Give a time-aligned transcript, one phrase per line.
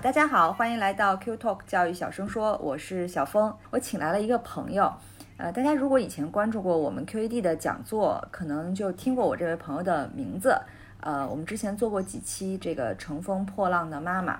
[0.00, 3.52] 大家好，欢迎来到 Q Talk 教育小声说，我是小峰。
[3.70, 4.92] 我请来了一个朋友，
[5.38, 10.56] 呃，大家如果以前关注过我们 QED 的讲座，可能就听过我这位朋友的名字。
[11.00, 14.38] 呃，我们之前做过几期这个乘风破浪的妈妈，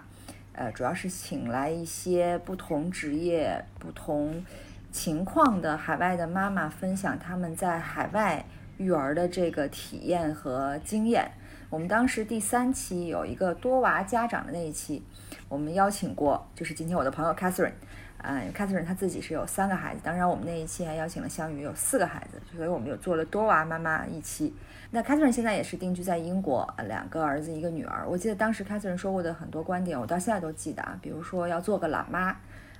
[0.53, 4.45] 呃，主要是请来一些不同职业、不同
[4.93, 8.45] 情况的海外的妈妈，分享他们在海外
[8.77, 11.33] 育儿的这个体验和经验。
[11.69, 15.05] 我们当时第三期有一个多娃家长的那一期，
[15.49, 17.73] 我们邀请过，就是今天我的朋友 Catherine，
[18.19, 24.55] 啊，Catherine 她自己是有三个孩子，当然我们那一期还邀请了香宇有四个孩子，所以我们有做了多娃妈妈一期。
[24.91, 28.07] 那 Catherine 现在也是定居在英国，两个儿子一个女儿。
[28.09, 32.37] 我记得当时 Catherine 说过的很多观点，我到现在都记得啊，比如说要做个懒妈。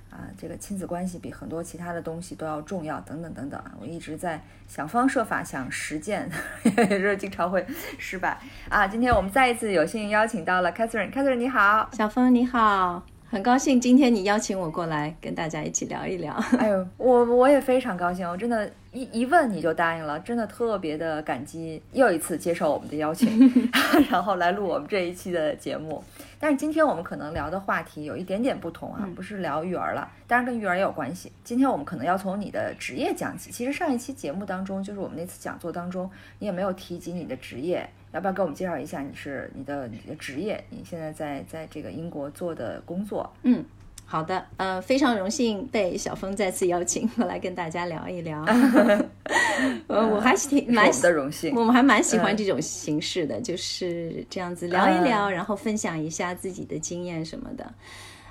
[0.09, 3.71] 啊，这个亲子关系比很多其他的东西都要重要，等等等等啊！
[3.79, 6.29] 我一直在想方设法想实践，
[6.63, 7.65] 也是经常会
[7.97, 8.37] 失败
[8.69, 8.87] 啊。
[8.87, 16.33] 今天我们再一次有幸邀请到了 Catherine，Catherine 你好，小峰你好，很高兴今天你邀请我过来跟大家一起聊一聊。
[16.57, 23.69] 哎呦，我我也非常高兴，我真的，一一问你就答应了，真的特别的感激，又一次接受我们的邀请，
[24.09, 26.03] 然后来录我们这一期的节目。
[26.39, 31.31] 但是今天我们可能聊的话题有一点点不同啊，不是聊育儿了，当然跟育儿也有关系。
[31.43, 33.51] 今天我们可能要从你的职业讲起。
[33.51, 40.63] 其实上一期节目当中，就是我们那次讲座当中，你也没有提及你的职业，要不要给我们介绍一下你是你的你的职业？
[40.69, 43.31] 你现在在在这个英国做的工作？
[43.43, 43.65] 嗯。
[44.05, 48.43] 好的，呃，非常荣幸被小峰再次邀请我来跟大家聊一聊。
[49.87, 57.73] 呃，我还是挺蛮的荣幸，我们还蛮喜欢这种形式的，就是这样子聊一聊，然后分享一下自己的经验什么的。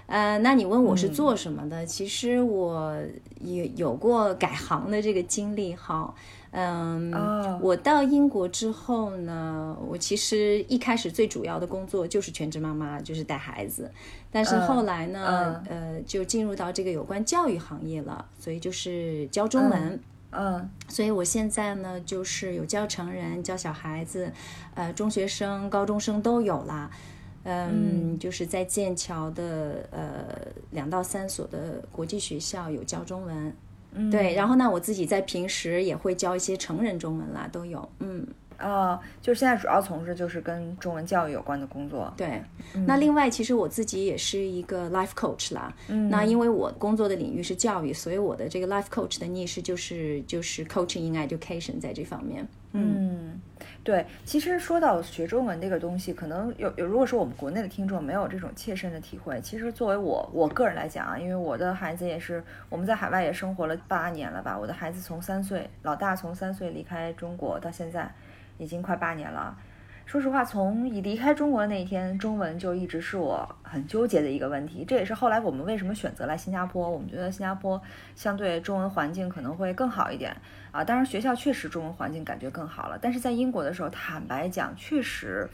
[0.07, 1.85] 呃，那你问我是做什么的？
[1.85, 2.97] 其实我
[3.41, 6.15] 也有过改行的这个经历哈。
[6.51, 7.13] 嗯，
[7.61, 13.91] 我到英国之后呢，我其实一开始最主要的工作就是全职妈妈，就是带孩子。
[14.33, 20.01] 但是后来呢，呃，就进入到这个有关教育行业了，所以就是教中文。
[20.31, 24.31] 嗯，所以我现在呢，就是有教成人、教小孩子，
[24.75, 26.91] 呃，中学生、高中生都有啦。
[27.45, 30.27] 嗯，就是在剑桥的呃
[30.71, 33.57] 两到三所的国际学校有教中文。
[34.11, 37.89] 对，然后呢，我自己在平时也会教一些成人中文啦，都有。
[38.01, 38.27] 嗯，
[38.59, 42.13] 啊，就是现在主要从事就是跟中文教育有关的工作。
[42.17, 42.43] 对，
[42.87, 45.73] 那另外其实我自己也是一个 life coach 啦。
[45.89, 52.47] 嗯，那因为我工作的领域是教育，所以我的这个 life coach 的 niche 就是就是 coaching in education 在这方面。
[52.73, 53.41] 嗯。
[53.85, 68.13] 对，其实说到学中文这个东西，可能有有，如果说我们国内的听众没有这种切身的体会，其实作为我我个人来讲啊，因为我的孩子也是我们在海外也生活了八年了吧，我的孩子从三岁，老大从三岁离开中国到现在，
[68.59, 69.57] 已经快八年了。
[70.05, 74.83] 说实话，从一离开中国的那一天，中文就一直是我很纠结的一个问题。
[74.83, 76.89] 这也是后来我们为什么选择来新加坡。
[76.91, 77.79] 我们觉得新加坡
[78.17, 80.35] 相对中文环境可能会更好一点
[80.71, 80.83] 啊。
[80.83, 82.99] 当然，学校确实中文环境感觉更好了。
[82.99, 85.47] 但是在英国的时候，坦白讲，确实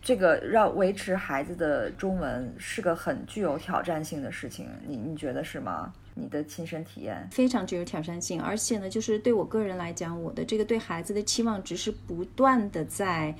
[0.00, 4.66] 这个要维持孩子的中文是个很具有挑战性的事情。
[4.86, 5.92] 你你觉得是吗？
[6.14, 13.34] 你的亲身体验非常具有挑战性，而且呢，就是对我个人来讲，我的这个对孩子的期望值是不断的在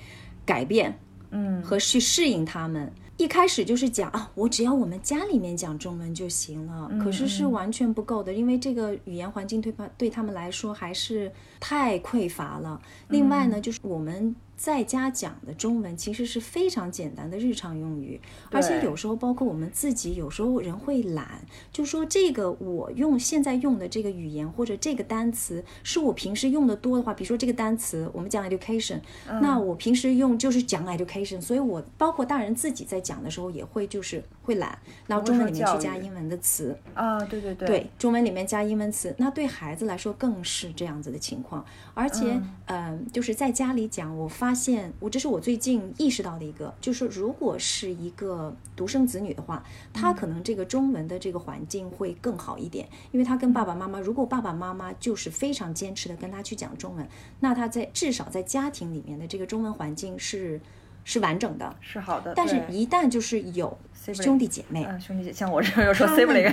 [0.44, 0.98] 改变，
[1.30, 2.92] 嗯，和去适应他们。
[3.18, 11.30] 一开始就是讲啊，我只要我们家里面讲中文就行了，可是是完全不够的，因为这个语言环境对他对他们来说还是
[11.60, 12.80] 太匮乏了。
[13.08, 14.34] 另外呢，就是我们。
[14.56, 18.20] 在家讲的中文其实是非常简单的日常用语，
[18.50, 21.42] 而且有时候包括我们自己，有时候人会懒，
[21.72, 34.78] 就说这个我用现在用的这个语言或者这个单词是我平时用的多的话，比如说这个单词我们讲 education，那我平时用就是讲 education，所以我包括大人自己在讲的时候也会就是会懒，
[35.08, 36.76] 然后中文里面去加英文的词。
[36.94, 44.52] 啊，对对对，对中文里面加英文词，那对孩子来说更是这样子的情况，而且嗯，就是在家里讲，我发。
[44.54, 57.08] 现我这是我最近意识到的一个，就是如果是一个独生子女的话，他可能这个中文的这个环境会更好一点，因为他跟爸爸妈妈，如果爸爸妈妈就是非常坚持的跟他去讲中文，
[57.40, 60.60] 那他在至少在家庭里面的这个中文环境是
[61.02, 62.32] 是完整的，是好的。
[62.36, 63.76] 但是，一旦就是有
[64.14, 66.52] 兄弟姐妹，兄弟姐像我这样又说 sibling，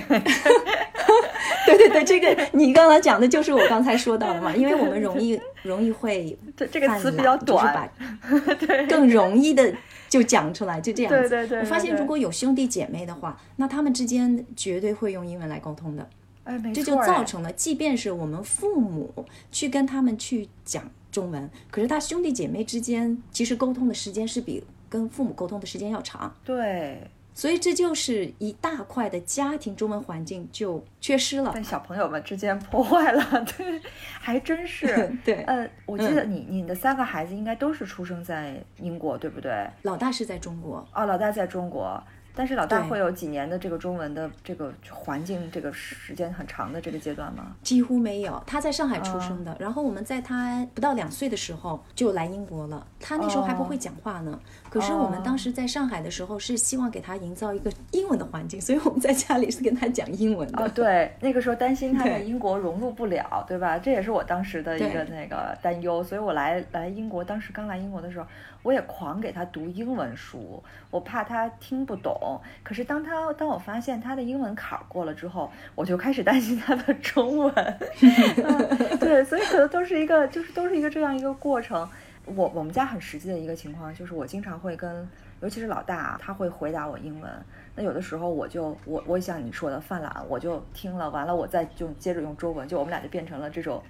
[1.66, 7.90] 对对，这个你刚才讲的就是我刚才说到的嘛，因为我们容易 容易会这这个词比较短，
[8.60, 9.72] 对，更容易的
[10.08, 11.28] 就讲出来，就这样子。
[11.28, 11.60] 对对对。
[11.60, 16.08] 我发现如果有兄弟姐妹的话，那他们之间绝对会用英文来沟通的。
[16.44, 16.82] 哎，没错。
[16.82, 19.12] 这就造成了，即便是我们父母
[19.52, 26.34] 去跟他们去讲中文，可是他兄弟姐妹之间其实沟通的时间是比跟父母沟通的时间要长。
[26.44, 27.00] 对。
[27.34, 33.22] 所以这就是一大块的家庭中文环境就缺失了，但小朋友们之间破坏了，
[33.56, 33.80] 对，
[34.20, 35.10] 还真是。
[35.24, 39.68] 对，呃，我记得你你的三个孩子应该都是出生在英国，对不对？
[39.82, 42.02] 老大是在中国，哦，老大在中国。
[42.34, 47.54] 但是老大会有几年的这个中文的这个环境，这个时间很长的这个阶段吗？
[47.62, 48.42] 几乎没有。
[48.46, 52.86] 他在上海出生的，然后我们在他不到两岁的时候就来英国了。
[52.98, 54.38] 他那时候还不会讲话呢。
[54.68, 60.62] 可是我们当时在上海的时候是希望给他营造一个英文的环境， 所以我们在家里是跟他讲英文的。
[60.62, 63.78] 哦，对，那个时候担心他在英国融入不了，对吧？
[63.78, 66.02] 这也是我当时的一个那个担忧。
[66.02, 68.26] 所以我来来英国，当时刚来英国的时候。
[68.62, 72.40] 我也狂给他读英文书，我怕他听不懂。
[72.62, 77.54] 可是当他当我发现他的英文坎儿过了之后，我就开始担心他的中文。
[79.00, 81.88] 对，所以可能都是一个，就是都是一个这样一个过程。
[82.26, 85.08] 我我们家很实际的一个情况就是，我经常会跟，
[85.40, 87.30] 尤其是老大，他会回答我英文。
[87.74, 93.82] 那有的时候我就我我像你说的犯懒，我就听了完了，我再就接着用中文，就我们俩就变成了这种。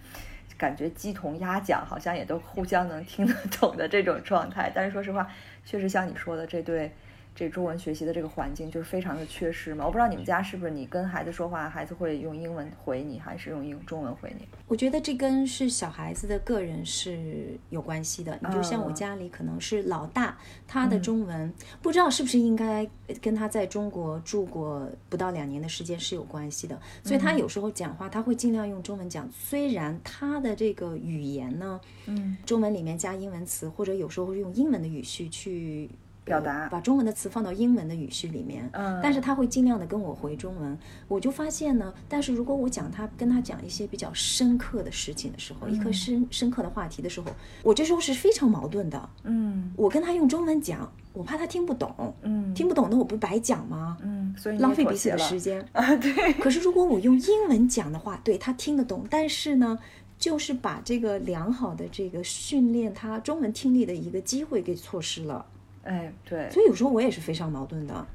[0.61, 4.71] 感觉鸡同鸭讲，好像也都互相能听得懂的这种状态。
[4.75, 5.27] 但是说实话，
[5.65, 6.93] 确实像你说的，这对。
[7.41, 9.87] 这中文学习的这个环境就是非常的缺失嘛？
[9.87, 14.47] 我不知道你们家是不是你跟孩子说话，孩子会用英文回你，还是用英中文回你？
[14.69, 18.39] 我觉得这跟是小孩子的个人是有关系的。
[18.43, 20.37] 你就像我家里可能是老大，
[20.69, 21.51] 他的中文
[21.81, 22.87] 不知道是不是应该
[23.23, 26.79] 跟他在中国住过不到两年的时间是有关系的。
[27.03, 35.89] 所以他有时候讲话他会尽量用中文讲，虽然他的这个语言呢，嗯，中文里面加英文词，或者有时候会用英文的语序去。
[36.31, 40.79] 表达把中文的词放到英文的语序里面，嗯，但是他会尽量的跟我回中文。
[41.09, 47.27] 我就发现呢，但是如果我讲他跟他讲一些比较深刻的事情的时候，一个深深刻的话题的时候，
[47.63, 49.09] 我这时候是非常矛盾的。
[49.25, 52.15] 嗯，我跟他用中文讲，我怕他听不懂。
[52.23, 53.99] 嗯，听不懂那我不白讲吗？
[54.03, 55.97] 嗯，所以浪费彼此的时间 啊。
[55.97, 56.33] 对。
[56.35, 59.79] 可是如果我用英文讲的话，对他听得懂，但是呢，
[60.19, 65.45] 就是把这个良好的这个训练他中文听力的一个机会给错失了。
[65.85, 68.07] 哎，对，所以有时候我也是非常矛盾的。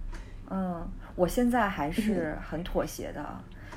[0.50, 3.26] 嗯，我现在还是很妥协的，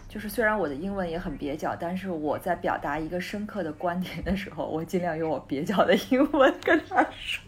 [0.08, 7.42] 就是虽然我的英文也很蹩脚，但是我在表达一个深刻的观点的时候，我尽量用我蹩脚的英文跟他说，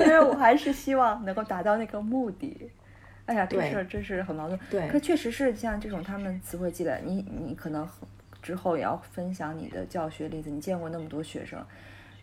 [0.00, 2.70] 因为我还是希望能够达到那个目的。
[3.26, 4.58] 哎呀，这事儿真是很矛盾。
[4.70, 7.86] 对，可确实是像这种他们词汇积累，你你可能
[8.40, 11.58] 之后也要分享你的教学例子，你见过那么多学生。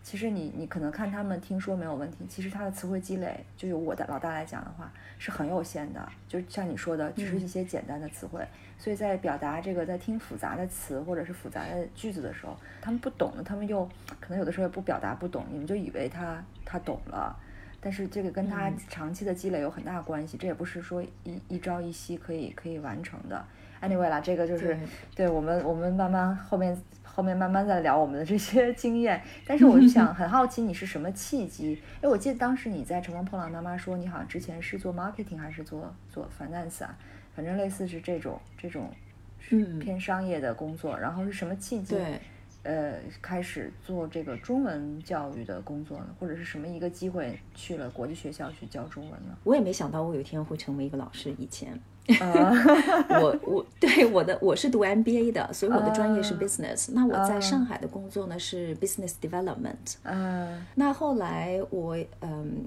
[0.04, 8.46] 其实你你可能看他们听说没有问题，其实他的词汇积累，就由我的老大来讲的话是很有限的，就像你说的，只是一些简单的词汇。
[8.78, 13.88] 所以在表达这个，在听复杂的词或者是复杂的句子的时候，他们不懂的，他们又
[14.20, 17.34] 可能有的时候也不表达不懂，你们就以为他他懂了，
[17.80, 23.42] 但是这个跟他长期的积累有很大关系，这也不是说一一朝一夕可以可以完成的。
[23.80, 24.78] Anyway 啦，这个就是
[25.14, 26.78] 对我们我们慢慢后面。
[27.14, 31.80] 后面慢慢再聊我们的这些 经验，但是我就想很好奇你是什么契机？
[32.00, 36.98] 哎，我记得当时你在乘风破浪妈妈说你好像之前是做 marketing 还是做做 finance 啊？
[37.36, 38.90] 反正类似是这种这种
[39.78, 40.98] 偏商业的工作。
[40.98, 41.94] 然后是什么契机？
[41.94, 42.20] 对，
[42.64, 46.08] 呃，开始做这个中文教育的工作呢？
[46.18, 49.36] 或者是什么一个机会去了国际学校去教中文呢？
[49.44, 51.32] 我也没想到我有一天会成为一个老师。
[51.38, 51.78] 以前。
[53.08, 56.90] 我我对我的我是读 MBA 的，所以我的专业是 business。
[56.92, 59.94] 那我在上海的工作呢是 business development。
[60.02, 62.66] 嗯，那后来我嗯，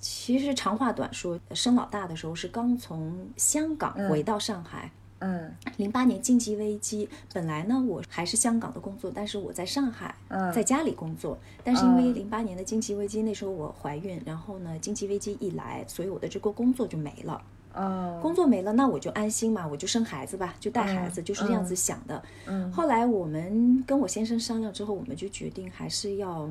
[0.00, 4.90] 其实长话短说，生老大的时候是刚从香港回到上海。
[5.22, 10.14] 嗯，零八年经济危机，本来呢我还是香港的工作，但是我在上海，
[10.54, 11.38] 在家里工作。
[11.62, 17.42] 但是因为零八年的经济危机，那时候我怀孕，然后呢经济危机一来，所以我的这个工作就没了。
[17.74, 22.22] 哦，工作没了，那我就安心嘛，我就生孩子吧，就带孩子，就是这样子想的。
[22.46, 26.50] 嗯，后来我们跟我先生商量之后，我们就决定还是要，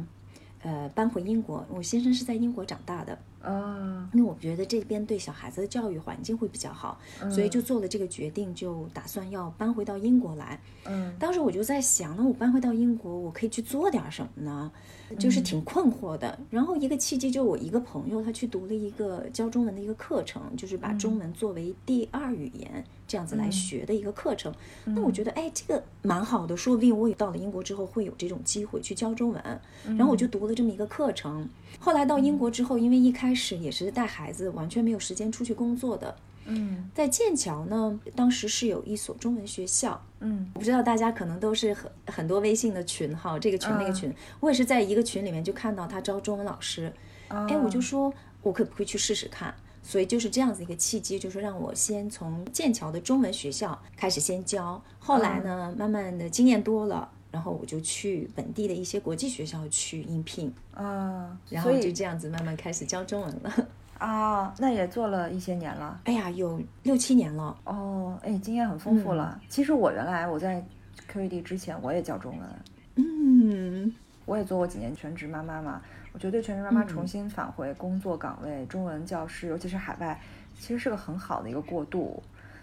[0.62, 1.66] 呃，搬回英国。
[1.70, 3.18] 我先生是在英国长大的。
[3.42, 7.00] 啊，因为我觉得这边对小孩子的教育环境会比较好，
[7.32, 10.60] 所以就做了这个决定，就打算要搬回到英国来。
[10.86, 14.72] 嗯，当时我就在想，那我搬回到英国，我可以去做点什么呢？
[15.18, 16.38] 就是挺困惑的。
[16.50, 24.54] 然后一个契机，就我一个朋友，他去读了一个教中文的一个课程，就是把中文作为第二语言这样子来学的一个课程。
[24.86, 29.62] 那我觉得，哎，这个蛮好的，说不定我也到了英国之后会有这种机会去教中文。
[29.98, 31.50] 然后我就读了这么一个课程。
[31.80, 36.16] 后来到英国之后，因为一开始也是带孩子，完全没有时间出去工作的。
[36.46, 40.02] 嗯，在剑桥呢，当时是有一所中文学校。
[40.20, 46.92] 嗯，我不知道大家可能都是很很多微信的群哈，这个群那个群，我也是在一个群里面就看到他招中文老师。
[47.28, 48.12] 哎，我就说
[48.42, 49.54] 我可不可以去试试看？
[49.82, 63.68] 所以就是这样子一个契机，就是让我先从剑桥的中文学校开始先教，后来呢，慢慢的经验多了，然后我就去本地的一些国际学校去应聘啊，然后就这样子慢慢开始教中文了。
[64.00, 66.00] 啊，那也做了一些年了。
[66.06, 67.58] 哎呀，有六七年了。
[67.66, 69.38] 哦，哎，经验很丰富了。
[69.50, 70.66] 其实我原来我在
[71.12, 72.50] QED 之前我也教中文。
[72.96, 73.94] 嗯，
[74.26, 75.82] 我也做过几年全职妈妈嘛。
[76.12, 80.20] 我觉得全职妈妈重新返回工作岗位，中文教师，尤其是海外，
[80.60, 82.22] 其实是个很好的一个过渡。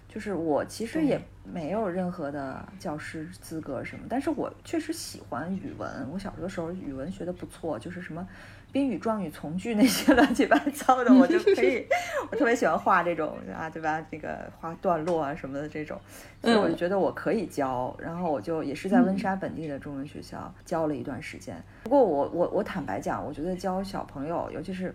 [0.08, 6.08] 就是我其实也没有任何的教师资格什么，但是我确实喜欢语文。
[6.10, 8.26] 我小的时候语文学的不错，就是什么。
[8.72, 11.86] 宾语、状语、从句那些乱七八糟的， 我就可以，
[12.30, 14.04] 我特别喜欢画这种啊，对吧？
[14.10, 15.98] 这个画段落啊什么的这种，
[16.42, 17.96] 所以我就觉得我可以教。
[17.98, 21.56] 然后我就也是在温莎本地的中文学校教了一段时间。
[21.84, 24.94] 不过我我我坦白讲，我觉得教小朋友，尤其是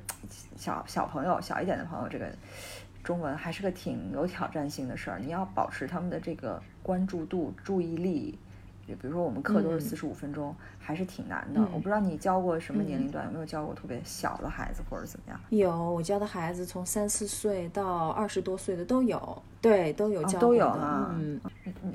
[0.56, 2.28] 小小朋友、小一点的朋友，这个
[3.04, 5.20] 中文还是个挺有挑战性的事儿。
[5.20, 8.38] 你要保持他们的这个关注度、注意力。
[8.92, 11.62] 就比如说我们课都是四十五分钟，还是挺难的。
[11.74, 15.40] 我不知道你教过什么年龄段，有没有教过特别小的孩子或者怎么样？
[15.50, 20.66] 有，我教的孩子从三四岁到二十多岁的都有，对，都有教都有
[21.14, 21.40] 嗯，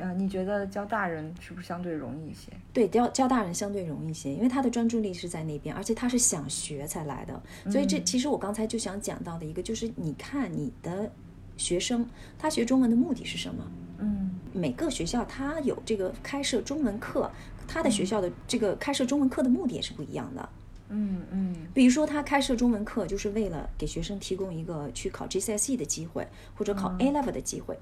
[0.00, 2.50] 啊，你觉得教大人是不是相对容易一些？
[2.72, 7.42] 对，教教大人相对容易一些，因为他的专注力是在那边，而且他是想学才来的。
[7.70, 11.10] 所以这其实我刚才就想讲到的一个，就是你看你的
[11.58, 13.62] 学生他学中文的目的是什么？
[13.98, 17.30] 嗯，每个学校它有这个开设中文课，
[17.66, 20.48] 它的学校的这个开设中文课的目的也是不一样的。
[20.88, 26.24] 嗯嗯，比如说他开设中文课，就是为了给学生提供一个去考 GCSE 的机会，
[26.54, 27.76] 或者考 A Level 的机会。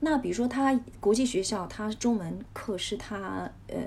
[0.00, 3.78] 那比如说他国际学校，他中文课是他呃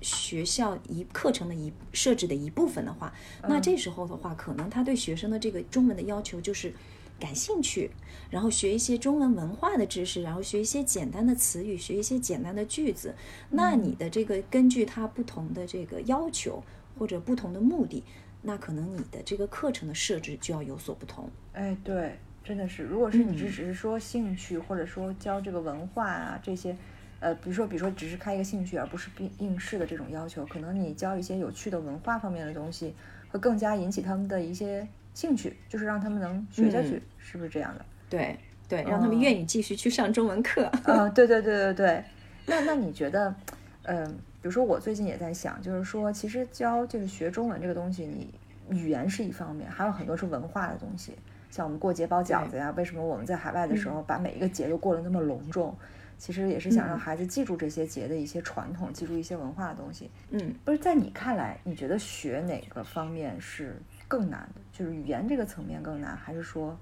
[0.00, 3.14] 学校一课程的一设置的一部分的话，
[3.48, 6.72] 那这时候的话，可能他对学生的这个中文的要求就是。
[7.18, 7.90] 感兴趣，
[8.30, 13.14] 然后学一些中文文化的知识，然后学一些简单的词语，学一些简单的句子。
[13.50, 16.62] 那你的这个根据它不同的这个要求
[16.98, 18.02] 或者不同的目的，
[18.42, 21.30] 那可能你的这个课程的设置就要有所不同。
[21.52, 26.76] 哎，对，真的是，如果是你只是说兴趣，或者说教这个文化啊这些，
[27.20, 32.94] 呃，比如说比如说只是开一个兴趣，而不是应应试的这种要求，可能你教一些有趣的文化方面的东西，
[33.30, 34.86] 会更加引起他们的一些。
[35.14, 37.86] 兴趣就是让他们能学下去，是不是这样的？
[38.08, 38.36] 对
[38.68, 40.64] 对，让他们愿意继续去上中文课。
[40.84, 42.04] 啊，对对对对对。
[42.46, 43.34] 那那你觉得，
[43.82, 44.06] 嗯，
[44.40, 48.32] 比如说我最近也在想，就是说，其实教就是学中文这个东西，你
[48.76, 51.12] 语言是一方面，还有很多是文化的东西。
[51.50, 55.74] 像我们过节包饺子呀，为什么我们在海外的时候把每一个节都过得那么隆重？
[56.18, 60.10] 其实也是想让孩子记住这些节的一些传统，记住一些文化的东西。
[60.30, 63.76] 嗯，不是在你看来，你觉得学哪个方面是？
[64.08, 66.78] 更难的就是语言这个层面更难，还是说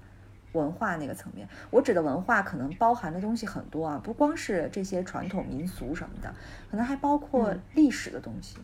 [0.55, 1.47] 文化那个层面？
[1.69, 6.33] 我指的文化可能包含的东西很多啊，不光是这些传统民俗什么的，
[6.71, 8.57] 可能还包括历史的东西，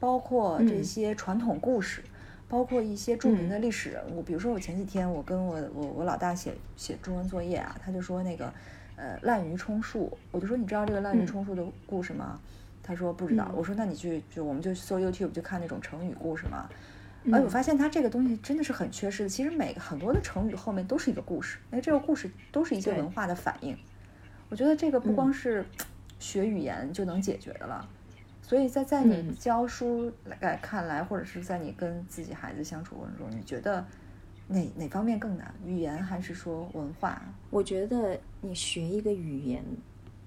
[0.00, 2.02] 包括这些传统故事，
[2.48, 4.22] 包括一些著名的历史人物。
[4.22, 8.52] 比如说我前几天我跟我我我老大写写中文作业啊，他就说那个
[8.96, 12.40] 呃滥竽充数，我就说你知道这个滥竽充数的故事吗？
[12.82, 13.50] 他说不知道。
[13.54, 16.68] 我说那你去就我们就搜 YouTube 就看那种成语故事嘛。
[17.32, 19.28] 哎，我发现它这个东西真的是很缺失的。
[19.28, 23.76] 其实每个很多的成语后面都是一个故事，哎，这个故事都是一些文化的反应。
[24.50, 25.64] 我觉得这个不光是
[26.18, 27.88] 学语言就能解决的了。
[28.42, 33.82] 所以在在你教书来看来，或者是在你跟自己孩子相处过程中，你觉得
[34.48, 35.52] 哪哪方面更难？
[35.64, 37.22] 语言还是说文化？
[37.48, 39.64] 我觉得你学一个语言，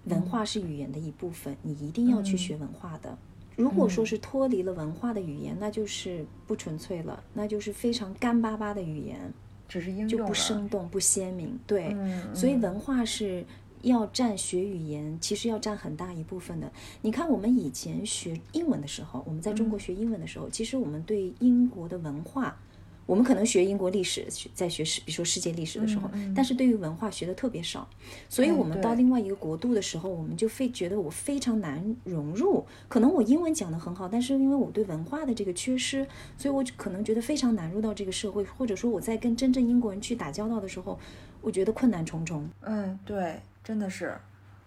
[0.05, 3.15] 文化是语言的一部分，你一定要去学文化的。
[3.57, 9.19] 如果说是脱离了文化的语言，那就是不纯粹了，那就是非常干巴巴的语言，
[9.67, 11.59] 只是应就不生动、不鲜明。
[11.67, 11.93] 对，
[12.33, 13.43] 所以文化是
[13.81, 16.71] 要占学语言，其实要占很大一部分的。
[17.01, 22.57] 你看，我们以前学英文的时候，我们在中国学英文的时候，其实我们对英国的文化。
[23.07, 27.89] 我们可能学英国历史，在学世，比如说世界历史的时候，但是对于文化学的特别少，
[28.29, 32.63] 所以我们到另外一个国度的时候，我们就非觉得我非常难融入。
[32.87, 36.05] 可能我英文讲得很好，但是因为我对文化的这个缺失，
[36.37, 40.99] 所以我可能觉得非常难入到这个社会，或者说我在跟真正英国人去打交道的时候，
[41.41, 42.47] 我觉得困难重重。
[42.61, 44.15] 嗯，对，真的是。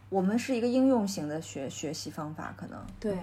[0.08, 3.14] 我们是一个应用型的学学习方法，可能对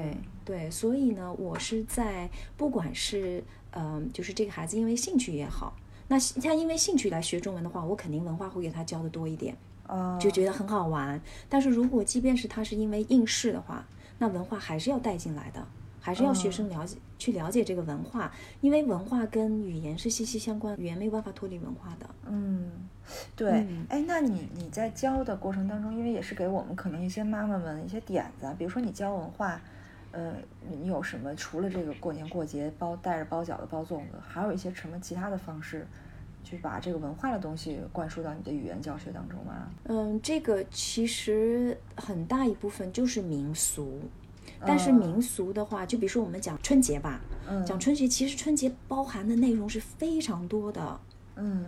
[0.45, 3.43] 对，所以呢，我是在不管是
[3.77, 5.75] 嗯，就是这个孩子因为兴趣也好，
[6.07, 9.55] 那他因为兴趣来学中文的话，我肯定文化会给他教的多一点，
[9.85, 11.21] 啊，就觉得很好玩。
[11.47, 13.85] 但是如果即便是他是因为应试的话，
[14.17, 15.65] 那文化还是要带进来的。
[15.99, 18.31] 还是要学生了解、去了解这个文化，
[18.61, 22.09] 因为文化跟语言是息息相关，语言没有办法脱离文化的。
[22.27, 22.71] 嗯，
[23.35, 23.67] 对。
[23.89, 29.59] 哎，那你你在教的过程当中，因为也是给我们可能一些妈妈们一些点子，比如说你教文化，
[30.11, 30.33] 呃，
[30.69, 35.85] 你有什么除了这个过年过节包带着包饺子包粽子，还有一些什么其他的方式，
[36.43, 39.69] 去把这个文化的东西灌输到你的语言教学当中吗？
[39.83, 43.99] 嗯，这个其实很大一部分就是民俗。
[44.65, 47.19] 但是民俗的话，就比如说我们讲春节吧，
[47.63, 50.99] 讲春节，其实春节包含的内容是非常多的。
[51.35, 51.65] 嗯，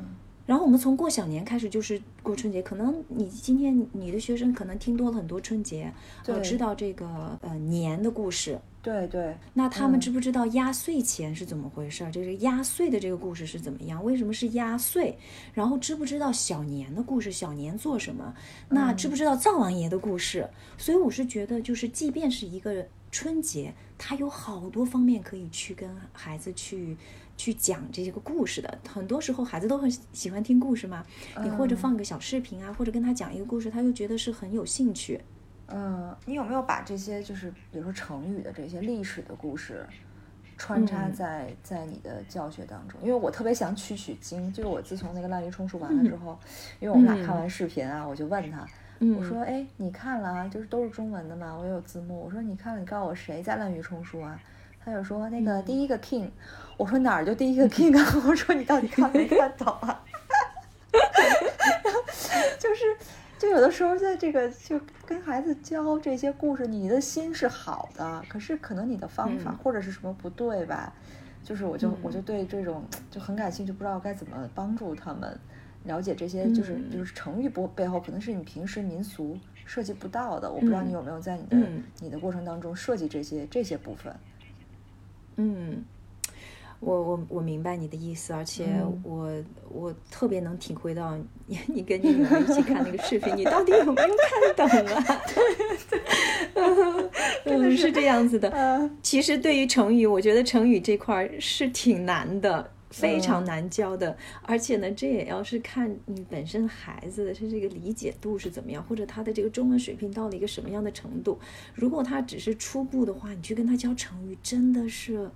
[0.50, 5.94] 然后我们从过小年开始就是过春节，可能你今天你的学生可能听多了很多春节，
[6.26, 8.60] 对，知道这个呃年的故事。
[8.82, 12.10] 对对，那他们知不知道压岁钱是怎么回事？
[12.10, 14.04] 就是压岁的这个故事是怎么样？
[14.04, 15.16] 为什么是压岁？
[15.54, 17.32] 然后知不知道小年的故事？
[17.32, 18.34] 小年做什么？
[18.70, 20.50] 那知不知道灶王爷的故事？
[20.80, 26.98] 所以我是觉得，就是即便是一个春节，它有好多方面可以去跟孩子去
[27.40, 28.78] 去讲这些个故事的。
[28.86, 31.06] 很多时候孩子都很喜欢听故事嘛，
[31.42, 35.22] 你或者放个小视频啊，或者跟他讲一个故事，他又觉得是很有兴趣。
[35.68, 39.88] 嗯，你有没有把这些就是比如说成语的这些历史的故事
[40.58, 43.00] 穿插在在你的教学当中？
[43.02, 46.38] 因为我特别想取取经，就是我自从那个滥竽充数完了之后，
[46.82, 48.68] 因为我们俩看完视频啊，我就问他，
[49.18, 50.48] 我说，哎，你看了啊？
[50.50, 52.20] 就是都是中文的嘛，我有字幕。
[52.20, 54.38] 我说你看了，你告诉我谁在滥竽充数啊？
[54.84, 56.30] 他就说那个第一个 king。
[56.80, 58.24] 我说哪儿就第一个 king 啊？
[58.26, 60.02] 我说你到底看没看懂啊？
[62.58, 62.86] 就是。
[63.38, 70.92] 就有的时候，在这个就跟孩子教这些故事，你的心是好的，可是可能你的方法或者是什么不对吧？
[71.42, 75.40] 就是我就我就对这种就很感兴趣，不知道该怎么帮助他们
[75.86, 80.52] 了解这些，就是就是成语不背后可能是你平时民俗涉及不到的。
[80.52, 81.58] 我不知道你有没有在你的
[82.02, 84.14] 你的过程当中设计这些这些部分。
[85.38, 85.86] 嗯。
[86.80, 88.66] 我我我明白你的意思，而且
[89.04, 89.30] 我
[89.70, 94.16] 我特别能体会到你 你跟你女儿一起看那个视频，你到底有没有
[94.56, 94.66] 看懂
[94.96, 95.04] 啊？
[97.46, 98.90] 嗯，是这样子的。
[99.04, 104.16] 其实对于成语，我觉得成语这块是挺难的，非常难教的。
[104.44, 111.38] 而且呢，这也要是看你本身孩子的是这个理解度是怎么样，或者他的这个中文水平到了一个什么样的程度。
[111.74, 115.30] 如果他只是初步的话，你去跟他教成语，真的是。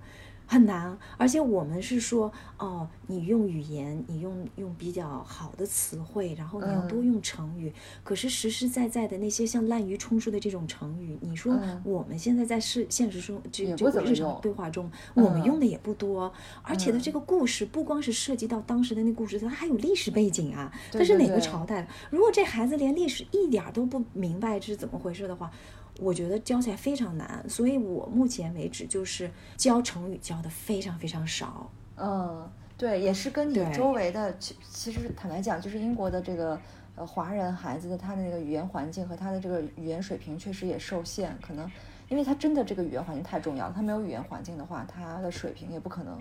[0.46, 7.72] 很难，而且我们是说，哦，你用语言，你用用比较好的词汇，然后你要多用成语。
[8.02, 16.32] 可是实实在在的那些像滥竽充数的这种成语，你说我们现在在是现实中这这个日常对话中，我们用的也不多。
[16.62, 21.88] 而且呢，这个故事不光是涉及到当时的那故事，它还有历史背景啊，它是哪个朝代的？
[22.10, 25.50] 如果这孩子连历史一点都不明白这是怎么回事的话。
[25.98, 31.70] 我觉得教起来非常难，所以我目前为止就是教成语教的非常非常少。
[31.96, 36.58] 嗯，对，也是跟你周围的，其其实坦白讲，就是英国的这个
[36.96, 41.70] 呃华人孩子的他的那个语言环境和他的这个语言水平确实也受限，可能
[42.08, 46.18] 因为他真的这个语言环境太重要了，他没有语言环境的话，他的水平也不可能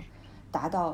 [0.51, 0.93] 达到。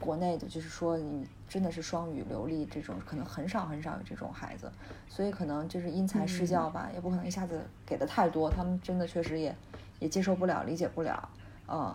[0.00, 4.70] 国内的，就是说你真的是双语流利这种，可能很少很少有这种孩子，
[5.08, 9.54] 所以可能就是因材施教吧，也不可能一下子给的太多，他们真的确实也
[10.00, 11.28] 也接受不了，理解不了。
[11.68, 11.94] 嗯，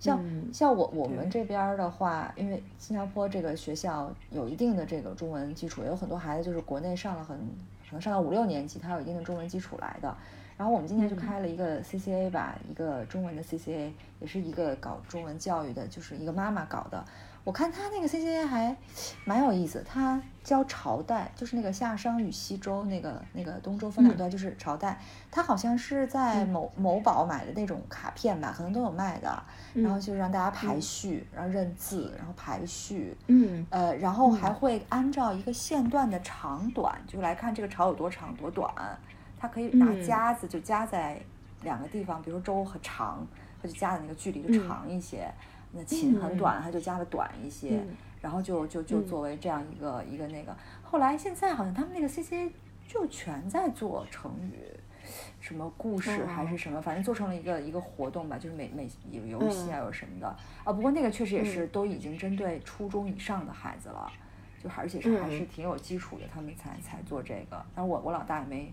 [0.00, 0.20] 像
[0.52, 7.36] 像我我们这边的话，因为新加坡这个学校有一定的这个中文基础，也有很多孩子就是国内上了很
[7.88, 10.16] 可能上到五六年级，他有一定的中文基础来的。
[10.56, 13.90] 然后我们今年就开了一个 CCA 吧，一个中文的 CCA，
[14.20, 17.04] 也是一个搞中文教育的，就是一个妈妈搞的。
[17.42, 18.74] 我看他那个 C C A 还
[19.26, 24.98] 蛮有意思，他教朝代，就是那个夏商与西周那个那个东周分两段，就是朝代。
[25.30, 29.42] 他好像是在某某宝买的那种卡片吧，可能都有卖的。
[29.74, 33.14] 然后就让大家排序，然后认字，然后排序。
[33.26, 33.66] 嗯。
[33.68, 38.72] 呃，然后还会按照一个线段的长短，就来看这个朝有多长多短。
[39.44, 41.20] 他可以拿夹子就夹在
[41.62, 43.26] 两个地方，比如说周很长，
[43.60, 45.30] 他就夹的那个距离就长一些。
[45.76, 47.84] 那琴很短，它就夹的短一些，
[48.22, 50.56] 然后就就就作为这样一个一个那个。
[50.82, 52.52] 后来现在好像他们那个 C C
[52.86, 54.60] 就全在做成语，
[55.40, 60.28] 什么故事还是什么，反正做成了一个一个活动吧，就是每每有游戏啊有什么的
[60.62, 60.72] 啊。
[60.72, 64.08] 不过那个确实也是都已经针对初中以上的孩子了，
[64.62, 67.60] 就而且是还是挺有基础的，他们才才做这个。
[67.74, 68.72] 但是我我老大也没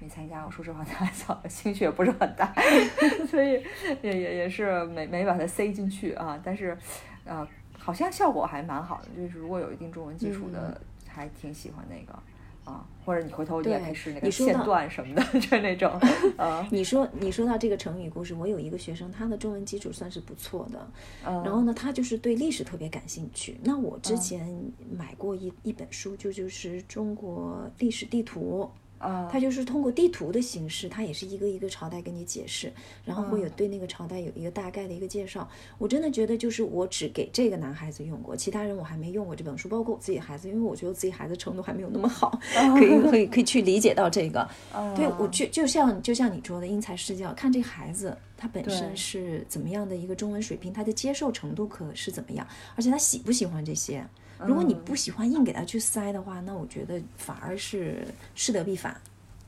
[0.00, 0.44] 没参加。
[0.44, 2.52] 我说实话，他小兴趣也不是很大，
[3.28, 3.62] 所以
[4.02, 6.40] 也也也是没没把它塞进去啊。
[6.44, 6.76] 但是，
[7.24, 12.18] 呃，好像效果还蛮好的，就是如果有一定中文基础的，还挺喜欢那个。
[12.64, 15.90] 啊，或者你回头你也可以试那个线段什么的， 就那种。
[16.36, 20.90] 啊， 你说你说到这个成语故事，我有一个学生，他的中文基础算是不错的。
[21.26, 23.58] 嗯然后呢，他就是对历史特别感兴趣。
[23.64, 24.46] 那我之前
[24.94, 28.70] 买过一一本书，就就是中国历史地图。
[28.98, 32.72] 啊，他就是通过地图的形式，他也是一个一个朝代给你解释，
[33.04, 35.48] 然后会有对那个朝代有一个大概的一个介绍。
[35.78, 42.38] 我真的觉得，就是我只给这个男孩子用过，其他人我还没用过这本书，包括我自己孩子，因为我觉得自己孩子程度还没有那么好，
[42.76, 44.48] 可以可以可以去理解到这个。
[44.96, 54.04] 对我就就像就像你说的因材施教，看这孩子他本身是怎么样的一个中文水平，他的接受程度可是怎么样，而且他喜不喜欢这些。
[54.46, 58.96] 如果你不喜欢硬给他去塞的话，那我觉得反而是适得必反。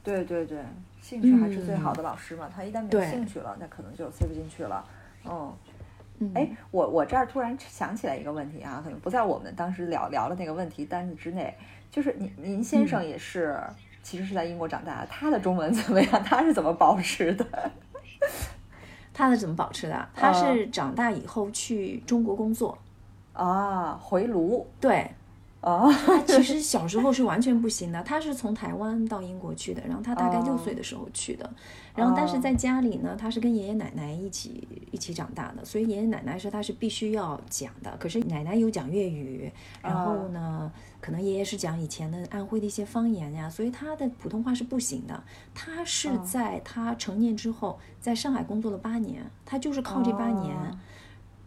[0.03, 0.59] 对对对，
[1.01, 2.51] 兴趣还是最好的老师嘛。
[2.55, 4.85] 他一旦没兴趣了，那可能就塞不进去了。
[5.25, 11.55] 嗯，哎，我我这儿突然想起来一个问题啊，可能不在我们当时聊聊的那个问题单子之内。
[11.91, 13.61] 就是您您先生也是，
[14.03, 16.23] 其实是在英国长大的，他的中文怎么样？
[16.25, 17.47] 他是怎么保持的？
[19.13, 20.09] 他的怎么保持的？
[20.15, 22.79] 他是长大以后去中国工作。
[23.33, 25.11] 啊，回炉对，
[25.61, 28.03] 啊，他 其实小时候是完全不行的。
[28.03, 31.49] 他是从台湾到英国去的，然后他大概六岁的时候去的，
[31.95, 37.97] 然后但是在家里呢，他是跟爷爷奶奶一起一起长大的，所以爷爷奶奶说他是必须要讲的。
[37.99, 39.51] 可是奶奶有讲粤语，
[39.83, 45.23] 然后呢，可能爷爷是讲以前的安徽的一些方言呀，所以他的普通话是不行的。
[45.55, 50.57] 他是在他成年之后，在上海工作了八年，他就是靠这八年。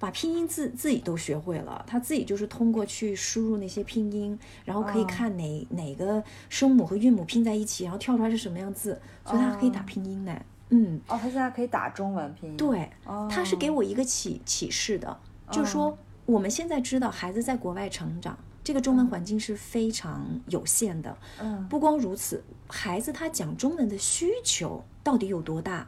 [0.04, 10.38] 把拼音字自己都学会了，他自己就是通过去输入那些拼音，然后可以看哪哪个声母和韵母拼在一起，然后跳出来是什么样字，所以他可以打拼音呢。
[10.72, 12.58] 嗯，哦，他现在可以打中文拼音。
[12.58, 12.92] 对，
[13.32, 15.18] 他是给我一个启启示的，
[15.50, 21.18] 就是说我们现在知道孩子在国外成长，这个中文环境是非常有限的。
[21.40, 25.88] 嗯，不光如此，孩子他讲中文的需求到底有多大？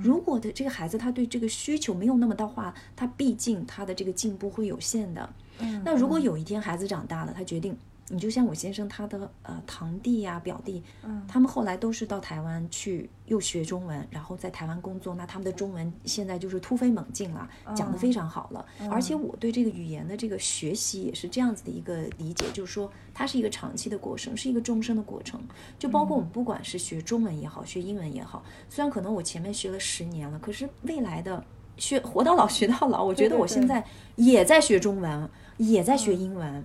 [0.00, 5.28] 如果的这个孩子他对这个需求没有那么大话，他毕竟他的这个进步会有限的。
[5.58, 7.76] 嗯，那如果有一天孩子长大了，他决定。
[8.08, 18.66] 你就像我先生他的呃堂弟呀表弟，嗯，他们后来都是到台湾去又学中文，然后在台湾工作，那他们的中文现在就是突飞猛进了，讲得非常好了。
[18.90, 25.40] 而且我对这个语言的这个学习也是这样子的一个理解，就是说它是一个长期的过程，是一个终身的过程。
[25.78, 31.42] 就包括我们不管是学中文也好，学英文也好，虽然可能我前面学了十年了，可是未来的
[31.78, 33.82] 学活到老学到老，我觉得我现在
[34.16, 36.46] 也在学中文，也在学英文。
[36.46, 36.64] 嗯，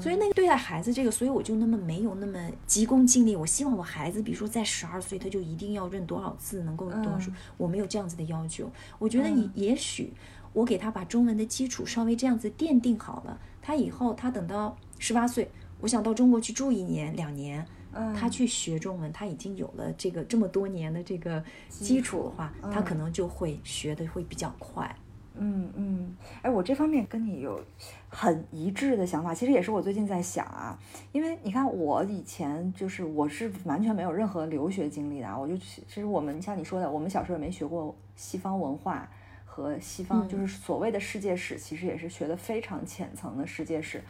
[0.00, 3.34] 所以那个对待孩子这个，所以我就那么没有那么急功近利。
[3.34, 8.70] 我希望我孩子，比如说在十二岁，他就一定要认多少字，能够多少数，我没有这样子的要求。
[8.98, 10.12] 我觉得你也许
[10.52, 17.66] 我给他把中文的基础稍微这样子奠定好了，他以后他等到十八岁，我想到中国去住一年两年，
[18.14, 24.96] 他去学中文，他已经有了这个这么多年的这个基础的话，他可能就会学的会比较快。
[25.36, 27.60] 嗯嗯，哎，我这方面跟你有
[28.08, 30.78] 很一致的想法，其实也是我最近在想啊，
[31.12, 39.08] 因为你看我以前就是我是完全没有任何留学经历的啊，我就其实我们像你说的，我们小时候也没学过西方文化
[39.44, 44.00] 和西方就是所谓的世界史，其实也是学的非常浅层的世界史。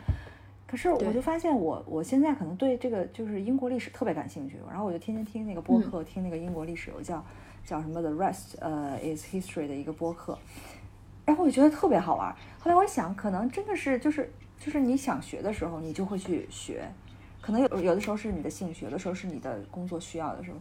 [0.67, 7.25] 可是我就发现我我现在可能对这个就是英国历史特别感兴趣，然后我就天天听那个播客，听那个英国历史有叫
[7.65, 10.39] 叫什么 The Rest 呃 is History 的一个播客。
[11.25, 12.35] 然后我觉得特别好玩。
[12.59, 16.87] 后来我想，可能真的是就是就是你想学的时候，你就会去学。
[17.41, 20.57] 可能有有的时候是你的兴趣，有的时候是你的工作需要的时候。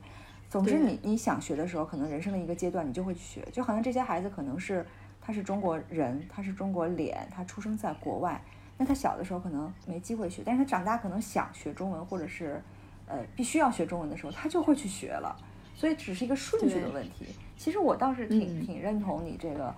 [0.50, 3.48] 总之，你你想学的时候，可能人生的一个阶段，你就会去学。
[3.52, 4.86] 就好像这些孩子可能是
[5.20, 8.40] 他是中国人，他是中国脸，他出生在国外。
[8.78, 12.62] 那他小的时候可能没机会学，但是他长大可能想学中文，或者是
[13.08, 15.36] 呃必须要学中文的时候，他就会去学了。
[15.76, 17.26] 所以只是一个顺序的问题。
[17.58, 19.74] 其实我倒是挺挺认同你这个。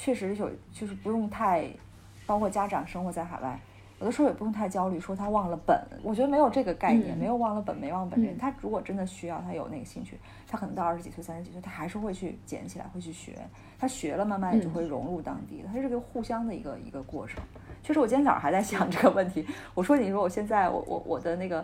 [0.00, 1.68] 确实有，就是不用太，
[2.24, 3.60] 包括家长生活在海外，
[4.00, 5.78] 有的时候也不用太焦虑，说他忘了本。
[6.02, 8.18] 我觉得没有这个概念，没有忘了本，没忘本。
[8.22, 13.36] 人他如果真的需要，他有那个兴趣，他可能到二十几岁、三十几岁，他还是会去捡起来，会去学。
[13.78, 15.62] 他学了，慢慢也就会融入当地。
[15.70, 17.38] 它是个互相的一个一个过程。
[17.82, 19.46] 确实，我今天早上还在想这个问题。
[19.74, 21.62] 我说，你说我现在，我我我的那个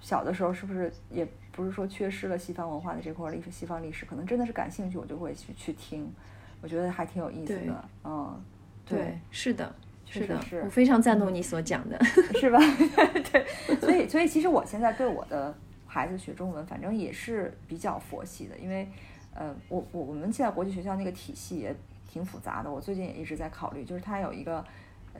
[0.00, 3.48] 小的时候，是不是也不是说缺失了西方文化的这块历史？
[3.48, 6.12] 西方历史可能真的是感兴趣，我就会去去听。
[6.62, 8.40] 我觉得还挺有意思的，嗯，
[8.84, 10.60] 对，是的，是的，是。
[10.62, 11.98] 我非常赞同你所讲的，
[12.40, 12.58] 是吧？
[13.30, 13.46] 对，
[13.80, 15.54] 所以，所以其实我现在对我的
[15.86, 18.88] 孩子学中文，反正也是比较佛系的，因为
[19.34, 21.74] 呃，我我我们现在国际学校那个体系也
[22.08, 24.64] 挺复杂的，我最近也一直在考虑，就是它有一个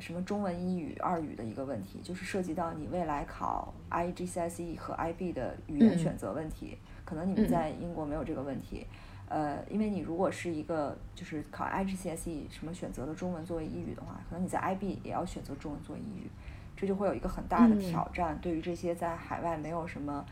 [0.00, 8.86] 什么中文一语二语的一个问题，就是涉及到你未来考 IGCSE 和 IB 的语言选择问题，可能你们在英国没有这个问题。
[9.28, 16.30] 呃，因为你如果是一个就是考 IGCSE 什么选择的中文作为英语的话，可能你在 IB 也要选择中文作为英语，
[16.76, 18.38] 这就会有一个很大的挑战。
[18.40, 20.24] 对于这些在海外没有什么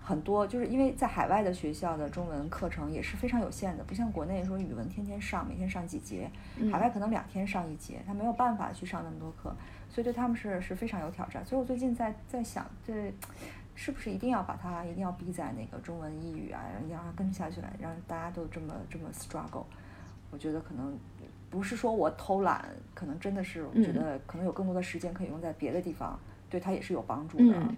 [0.00, 6.30] 很多，就是因为在海外的学校的中文课程也是非常有限的，不像国内说语文天天上，每天上几节，
[6.70, 9.52] 海外可能两天上一节，他没有办法去上那么多课，
[9.90, 11.44] 所以对他们是是非常有挑战。
[11.44, 13.12] 所以我最近在在想这。
[13.80, 19.62] 是不是一定要把它一定要逼在那个中文英语啊，让让它跟下去来，让大家都这么这么 struggle？
[20.32, 20.98] 我觉得可能
[21.48, 26.18] 不是说我偷懒，可能真的是我觉得可能有更多的时间可以用在别的地方，
[26.50, 27.54] 对他也是有帮助的。
[27.56, 27.76] 嗯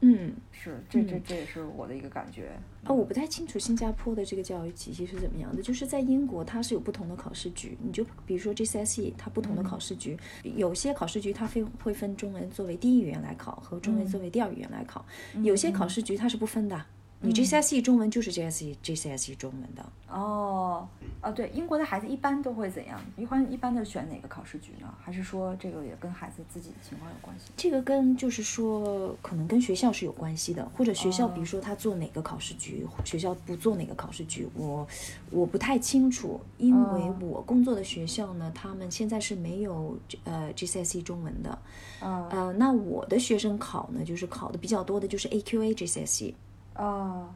[0.00, 2.52] 嗯，是，这这这也是我的一个感觉。
[2.84, 5.62] 啊，我不太清楚新加坡的这个教育体系是怎么样的。
[5.62, 7.76] 就是在英国，它是有不同的考试局。
[7.82, 15.04] 你就比如说 GCSE，它不同的考试局，有些考试局它会会分中文作为第一语言来考和中文作为第二语言来考。
[15.42, 16.84] 有些考试局它是不分的。
[17.22, 20.88] 你 GCSE 中文就是 GCSE GCSE 中文的哦
[21.20, 22.98] 哦，对，英国的孩子一般都会怎样？
[23.18, 24.88] 一般一般的选哪个考试局呢？
[24.98, 27.52] 还是说这个也跟孩子自己的情况有关系？
[27.58, 34.88] 这个跟就是说可能跟学校是有关系的，或者学校比如说他做哪个考试局，学校不做哪个考试局，我
[35.30, 41.58] 我不太清楚，因为我工作的学校呢，他们现在是没有呃 GCSE 中文的，
[42.00, 46.32] 呃，那我的学生考呢，就是考的比较多的就是 AQA GCSE。
[46.80, 47.28] 啊，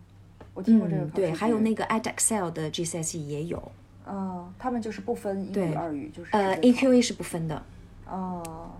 [0.54, 1.04] 我听过这个。
[1.06, 3.62] 对，还有那个 Edexcel 的 GCSE 也有。
[4.06, 7.62] 啊，他们就是不分英语二语，就是呃 AQA 是不分的。
[8.06, 8.70] 哦，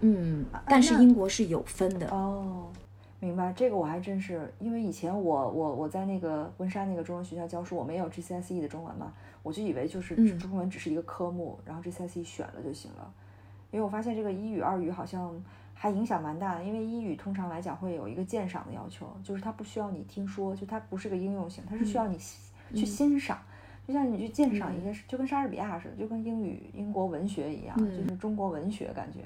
[0.00, 2.08] 嗯，但是英国是有分的。
[2.08, 2.68] 哦，
[3.20, 13.12] 明白，这个我还真是，因为以前我我我在那个温莎那个中文学校教书，我们也有 GCSE 的中文嘛，我就以为就是中文只是一个科目，然后 GCSE 选了就行了，
[13.70, 15.40] 因为我发现这个一语二语好像。
[15.82, 22.18] 还影响蛮大的，因为英语通常来讲会有一个鉴赏的要求，就是它不需要你听说，就它不是个应用型，它是需要你。
[22.72, 23.36] 去欣赏，
[23.84, 24.80] 就像你去鉴赏一。
[24.84, 29.24] 个，就跟莎士比亚似的，就跟英语英国文学一样，就是中国文学感觉，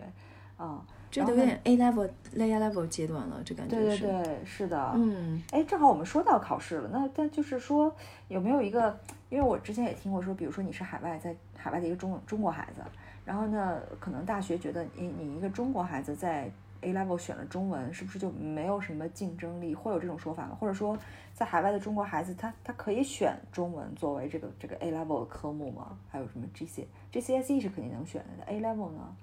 [0.56, 7.94] 啊，这都有点 A level、A level 阶段了，这感觉对对对，是的，嗯，哎，正好我们说到考试了，那但就是说
[8.28, 12.80] 有没有一个，因为我之前也听过说，比如说你是海外在海外的一个中中国孩子。
[13.24, 16.50] 然后呢，可能大学觉得你你一个中国孩子在
[16.82, 19.74] A level 选了中文，是不是就没有什么竞争力？
[19.74, 20.54] 会有这种说法吗？
[20.60, 20.98] 或者说，
[21.32, 25.96] 在海外的中国孩子，他他可以选中文作为这个这个 A level 的科目吗？
[26.10, 29.16] 还有什么 G C G C S E 是肯定能选的，A level 呢？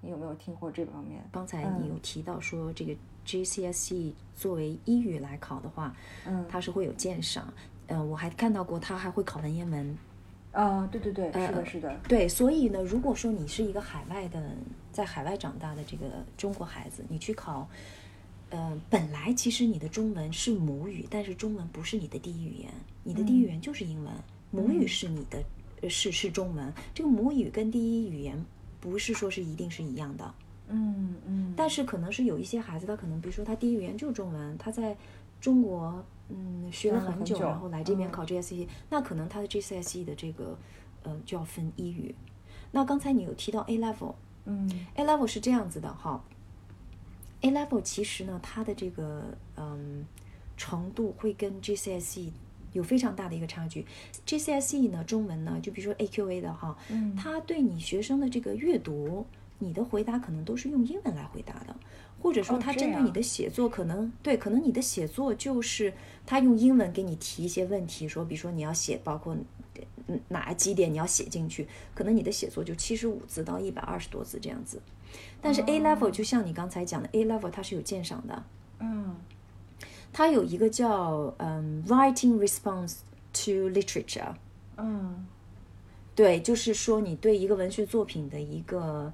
[0.00, 1.20] 你有没有听过这方面？
[1.32, 5.92] 刚才你有提到说这个 G C S E 作为英语来考的话，
[6.24, 7.52] 嗯，它是会有鉴赏，
[7.88, 9.98] 嗯，我还看到过它还会考文言文。
[10.52, 14.50] 啊，对对对，是的，是的，对，所以呢，如果说你是一个海外的，
[14.90, 17.68] 在海外长大的这个中国孩子，你去考，
[18.48, 22.72] 呃，本来其实你的中文是母语，但是中文不是你的第一语言，
[23.04, 24.12] 你的第一语言就是英文，
[24.50, 28.44] 母语是你的，是是中文，这个母语跟第一语言
[28.80, 30.34] 不是说是一定是一样的，
[30.68, 34.96] 嗯嗯，但是可能是有一些孩子，他可能比如说他第一语言就是中文，他在
[35.40, 36.04] 中国。
[36.30, 40.56] 嗯，学了很久，然后来这边考 GCSE，那可能他的 GCSE 的这个，
[41.02, 42.14] 呃，就要分英语。
[42.72, 44.14] 那刚才你有提到 A level，
[44.44, 46.22] 嗯，A level 是这样子的哈。
[47.40, 50.06] A level 其实呢，它的这个嗯
[50.56, 52.30] 程度会跟 GCSE
[52.72, 53.86] 有非常大的一个差距。
[54.26, 59.26] GCSE 呢，中文呢，就比如说 AQA 的哈，嗯，它对你学生的这个阅读，
[59.58, 61.74] 你的回答可能都是用英文来回答的。
[62.22, 65.92] 或者说，他针对你的写作，可能对，可能你的写作就是
[66.26, 69.34] 他用英文给你提一些问题，说，比如说你要写，包括
[70.28, 74.82] 哪几点你要写进去，可能你的写作就七十五字到一百二十多字这样子。
[75.40, 78.44] 但是 A level 就像你刚才讲的，A level 它是有鉴赏的，
[78.80, 79.16] 嗯，
[80.12, 82.98] 它有一个叫嗯 writing response
[83.32, 84.34] to literature，
[84.76, 85.26] 嗯，
[86.14, 89.10] 对，就是说你对一个文学作品的一个。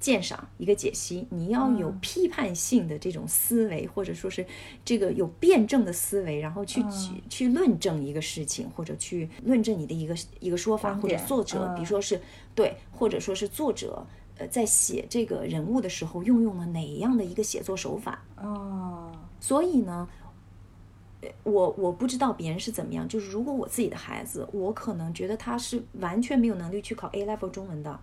[0.00, 4.44] 鉴赏一个解析，你要有批判性的这种思维，或者说是
[4.82, 12.18] 这个有辩证的思维，然后去去去论证一个事情，或者去论证你的一个一个说法，或者作者，比如说是
[12.54, 14.06] 对，或者说是作者
[14.38, 18.24] 呃在写这个人物的时候运用了哪样的一个写作手法。
[18.38, 20.08] 哦，所以呢，
[21.42, 28.00] 我我不知道别人是怎么样，就是如果我自己的孩子，我可能觉得他是完全没有能力去考 A level 中文的，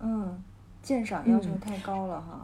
[0.00, 0.44] 嗯。
[0.88, 2.40] 鉴赏要求太高了哈，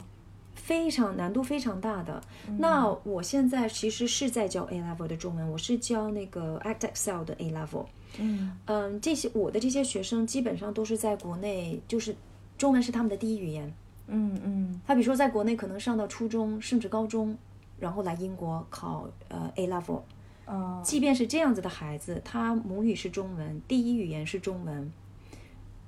[0.54, 2.20] 非常难度非常大的。
[2.58, 7.86] 那我现在其实是在教 A level 的中文，我是教那个 Act Excel 的 A level。
[8.18, 12.14] 嗯嗯，这些我的这些学生基本上都是在国内，就是
[12.58, 13.72] 中文是他们的第一语言。
[14.08, 17.34] 嗯嗯他比如说在国内可能上到初中甚至高中，
[17.80, 20.02] 然后来英国考呃 A level。
[20.44, 24.92] 哦即便是这样子的孩子，他母语是中文，第一语言是中文，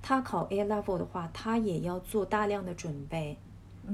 [0.08, 3.36] 他考 A level 的话，他也要做大量的准备，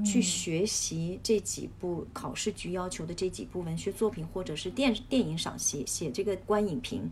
[0.05, 7.11] 去学习这几部考试局要求的这几部文学作品，或者是电电影赏析，写这个观影评，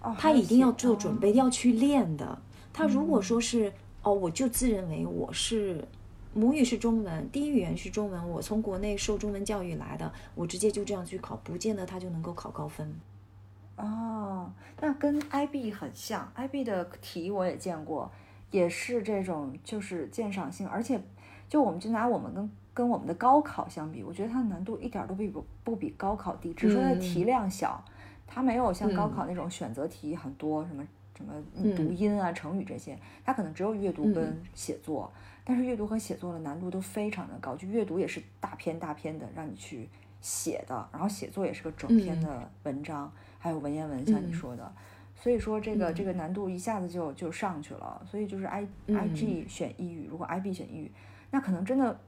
[0.00, 2.40] 哦，他一定要做哦准备，要去练的。
[2.72, 3.72] 他如果说是
[4.04, 5.84] 哦，我就自认为我是
[6.32, 12.94] 母语是中文，第一语言是中文，我从国内受中文教育来的，我直接就这样去考，不见得他就能够考高分。
[13.80, 18.10] 哦，那跟 IB 很像，IB 的题我也见过，
[18.50, 21.00] 也是这种就是鉴赏性，而且
[21.48, 27.82] 就我们就拿我们跟跟我们的高考相比，我觉得它的难度一点儿都不比不不比高考低，只是说它的题量小，
[28.26, 31.34] 它没有像高考那种选择题很多，什么什么
[31.76, 35.12] 读音啊、成语这些，它可能只有阅读跟写作，
[35.44, 39.88] 但是阅读和写作的难度都非常的高，就阅读也是大篇大篇的让你去
[40.20, 43.12] 写的，然后写作也是个整篇的文章。
[43.40, 44.72] 还有文言文，像你说的，
[45.16, 48.00] 所以说这个这个难度一下子就就上去了。
[48.06, 50.92] 所以就是 I I G 选英语，如果 I B 选英语，
[51.30, 51.98] 那可能真的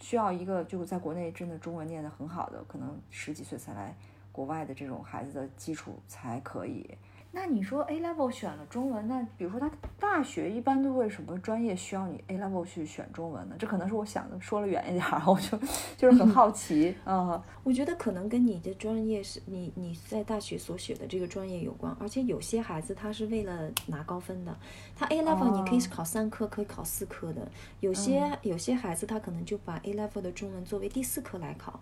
[0.00, 3.96] 需要一个就是在国内真的中文念得很好的，可能十几岁才来
[4.32, 6.90] 国外的这种孩子的基础才可以。
[7.32, 13.54] 那你说 A level 选了中文，那比如说他大学一般都会什么专业需要你 A level 去选中文呢？
[13.56, 15.56] 这可能是我想的说了远一点儿，我就
[15.96, 17.40] 就是很好奇啊。
[17.62, 24.56] 我觉得可能跟你的专业是你你在大学所学的这个专业有关，而且有些孩子他是为了拿高分的，
[24.96, 27.48] 他 A level 你可以考三科，可以考四科的。
[27.78, 31.78] 有些有些孩子他可能就把 A level 的中文作为第四科来考，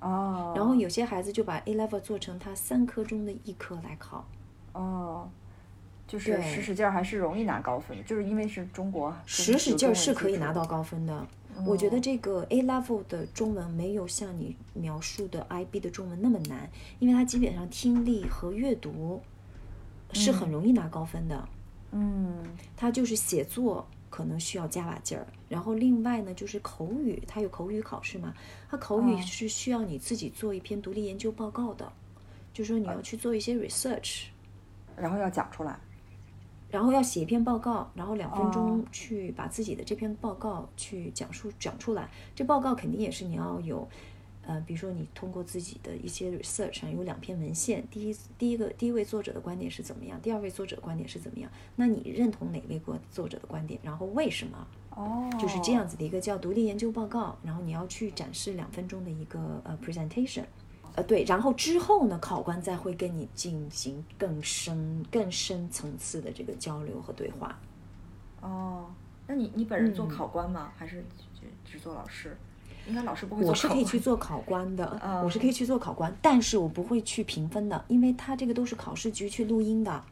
[0.00, 4.26] 哦，然后有些孩子就把 A level 做成他三科中的一科来考。
[4.78, 5.28] 哦，
[6.06, 10.64] 就是使使劲儿还是容易拿高分的，就是因为是中国使使劲儿是可以拿到。
[10.64, 11.26] 高分的。
[11.66, 19.20] 我觉得这个 A level 的中文没有像你描述的 IB 的中文那么难，因为它基本上听力和阅读
[20.12, 21.48] 是很容易拿高分的。
[21.90, 22.44] 嗯
[22.76, 28.32] 它就是写作可能需要加把劲儿，然后另外呢就是口语，它有口语考试嘛，
[28.70, 31.90] 它口语哦是需要你自己做一篇独立研究报告的，
[32.52, 34.26] 就是说你要去做一些 research。
[35.00, 35.78] 然后要讲出来。
[36.70, 42.10] 然后要写一篇报告，然后两分钟哦去把自己的这篇报告去讲述讲出来。
[42.34, 43.88] 这报告肯定也是你要有，
[44.42, 51.50] 呃，比如说你通过自己的一些 research 啊，有两篇文献，第一第一个第一位作者的观点是怎么样，第二位作者的观点是怎么样？
[51.76, 53.80] 那你认同哪位国作者的观点？
[53.82, 54.66] 然后为什么？
[54.90, 60.44] 哦，就是这样子的一个叫独立研究报告，然后你要去展示两分钟的一个呃 presentation。
[60.98, 67.56] 呃，对，然后之后呢，考官再会跟你进行更深、更深层次的这个交流和对话。
[68.40, 68.86] 哦，
[69.28, 70.72] 那你你本人做嗯考官吗？
[70.76, 71.04] 还是
[71.38, 72.36] 只只做老师？
[72.88, 80.02] 应该老师不会做我是可以去做考官的，嗯我是可以去做考官，但是我不会去评分的，因为他这个都是考试局去录音的。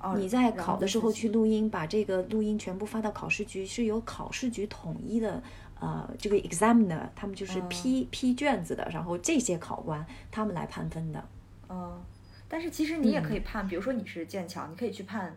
[0.00, 5.42] 哦你在考的时候去录音，把这个录音全部发到考试局，是由考试局统一的。
[5.80, 11.24] 呃，这个 examiner 他们就是嗯批、批卷子的，然后这些考官他们来判分的。
[11.68, 12.00] 嗯，
[12.48, 15.34] 但是其实你也嗯可以判，比如说你是剑桥，你可以去判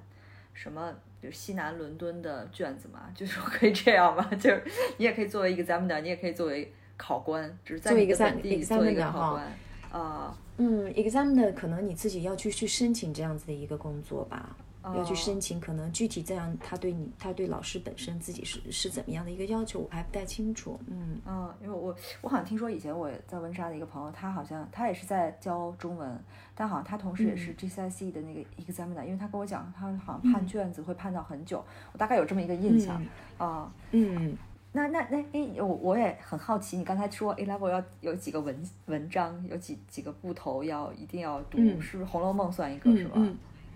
[0.54, 4.64] 什么，比如西南伦敦的卷子嘛， 就是说可以这样嘛， 就是
[4.98, 9.52] 你也可以作为 examiner，你也可以作为考官，只是在本地做一个考官。
[9.92, 15.16] 啊、嗯，examiner 可能你自己要去去申请这样子的一个工作吧，要去哦。
[15.16, 20.80] 申请，可能具体这样他对你，他对老师本身自己是是怎么样的一个要求，我还不太清楚。
[20.88, 21.20] 嗯。
[21.26, 26.20] 嗯，因为我我好像听说以前我在温莎的一个朋友，他好像他也是在教中文，
[26.56, 27.38] 但好像他同时也嗯。
[27.38, 33.04] 是 GCSE 的那个 examiner，、因为他跟我讲，他好像判卷子会判到很久，我大概有这么一个印象
[33.38, 34.36] 啊、嗯，
[34.72, 38.56] 那那那诶，我我也很好奇，你刚才说 A level 要有几个文
[38.88, 41.80] 文章，有几几个部头要一定要读，嗯。
[41.82, 43.20] 是不是《红楼梦》算一个、是吧？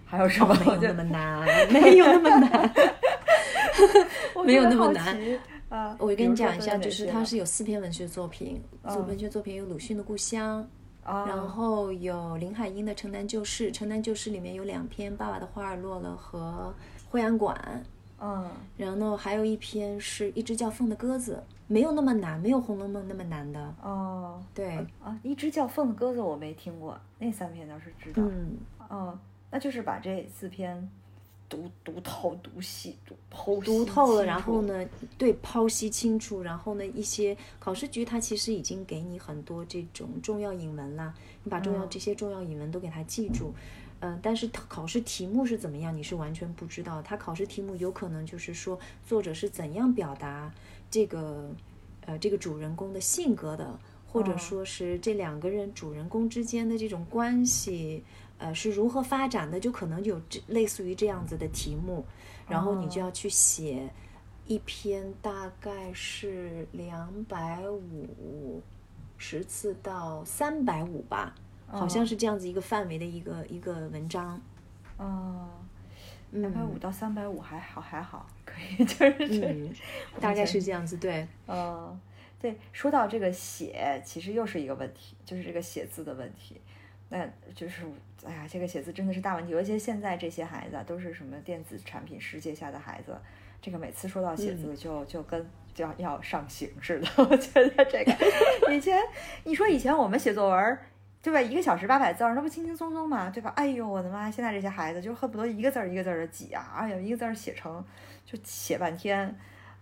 [0.08, 0.56] 还有什么？
[0.56, 2.74] 没有那么难，没有那么难。
[4.34, 5.18] 我 没有那么难
[5.70, 5.96] 啊！
[6.00, 10.66] 我跟你讲一下，就是它是有四篇文学作品，文学作品有鲁迅的《故乡》，
[11.10, 16.74] 啊，然后有林海音的《城南旧事》，《城南旧事》里面有两篇《爸爸的花儿落了》和
[17.12, 17.56] 《惠安馆》，
[18.20, 23.76] 嗯然后还有一篇是一只叫凤的鸽子，没有那么难，没有《红楼梦》那么难的。
[23.84, 28.24] 哦对，啊，一只叫凤的鸽子我没听过，那三篇倒是知道。
[28.26, 28.58] 嗯，
[28.90, 29.20] 嗯，
[29.50, 30.90] 那就是把这四篇
[31.50, 34.86] 读读透、读细、读剖析读透了，然后呢，
[35.18, 43.54] 对剖析清楚，然后呢，一些考试局它其实已经给你很多这种重要引文啦，你把重要、嗯这些重要引文都给它记住。
[44.00, 47.02] 嗯、但是考试题目是怎么样，你是完全不知道。
[47.02, 50.54] 它考试题目有可能就是说作者是怎样表达
[50.92, 51.50] 这个
[52.06, 58.04] 呃这个主人公的性格的，或者哦说是这两个人主人公之间的这种关系，
[58.38, 62.06] 呃是如何发展的，就可能有这类似于这样子的题目，
[62.48, 63.06] 然后你就哦。
[63.06, 63.90] 要去写
[64.46, 68.62] 一篇大概是两百五
[69.18, 71.36] 十次到三百五吧，
[71.68, 72.06] 好像哦。
[72.06, 74.40] 是这样子一个范围的一个一个文章。
[74.98, 75.50] 哦，
[76.32, 79.74] 两百五嗯到三百五还好还好，可以，就是这嗯，
[80.20, 82.00] 大概是这样子，对，嗯，
[82.40, 86.60] 对，说到这个写，其实又是一个问题，就是这个写字的问题。
[87.10, 87.26] 那
[87.56, 87.84] 就是，
[88.28, 93.18] 哎呀，这个写字真的是大问题，尤其现在这些孩子啊，都是什么电子产品世界下的孩子，
[93.62, 97.08] 这个每次说到写字就、就跟就要要上刑似的。
[97.18, 98.14] 我觉得这个
[98.76, 99.02] 以前，
[99.44, 100.80] 你说以前我们写作文儿，
[101.22, 101.42] 对吧？
[101.42, 103.52] 一个小时八百字儿，那不轻轻松松嘛，对吧？
[103.56, 104.30] 哎呦，我的妈！
[104.30, 107.84] 现在这些孩子就恨不得一个字儿一个字儿的挤啊，哎呀，一个字儿写成
[108.26, 109.36] 就写半天。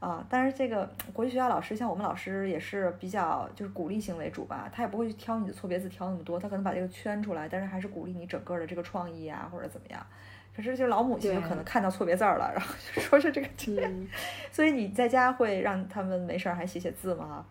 [0.05, 10.05] 啊，但是这个国际学校老师，像我们老师也是比较就是鼓励型为主吧，他也不会去挑你的错别字挑那么多，他可能把这个圈出来，但是还是鼓励你整个的这个创意啊，或者怎么样。
[10.55, 13.47] 可是就老母亲就可能看到错别字儿了，然后就说是这个，
[13.81, 14.07] 嗯，
[14.53, 17.43] 所以你在家会让他们没事儿还写写字吗？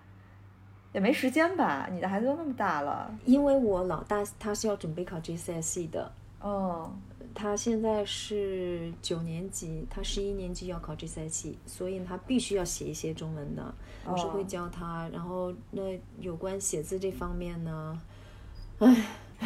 [0.92, 3.12] 也没时间吧，你的孩子都那么大了。
[3.24, 6.94] 因为我老大他是要准备考 GCSE 的，哦，
[7.34, 13.74] 他现在是九年级，他十一年级要考 GCSE，所以他必须要写一些中文的，
[14.06, 15.08] 我是会哦教他。
[15.12, 15.82] 然后那
[16.20, 18.00] 有关写字这方面呢，
[18.78, 18.96] 唉。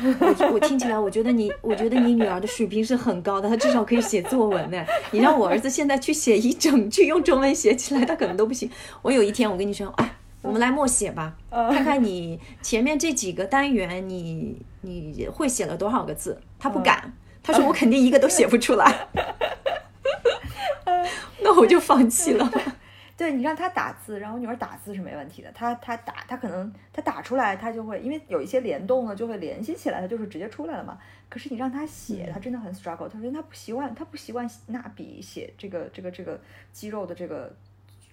[0.01, 4.85] 我我听起来，我觉得你，我觉得你女儿的水平是很高的，她至少可以写作文呢。
[5.11, 8.71] 你让我儿子现在去写一整句用中文写起来，他可能都不行。
[9.03, 16.41] 我有一天我跟你说，哎，我们来默写吧，看看你前面这几个单元你你会写了多少个字。
[16.61, 17.13] 他不敢，
[17.49, 19.09] 他说我肯定一个都写不出来。
[21.41, 22.51] 那我就放弃了。
[23.17, 30.99] 对你让他打字，然后我女儿打字是没问题的，他他打他可能他打出来，他就会因为有一些联动呢，就会联系起来，他就是直接出来了嘛。
[31.29, 36.39] 可是你让他写，他真的很 struggle，他说他不习惯，他不习惯拿笔写这个这个这个
[36.71, 37.53] 肌肉的这个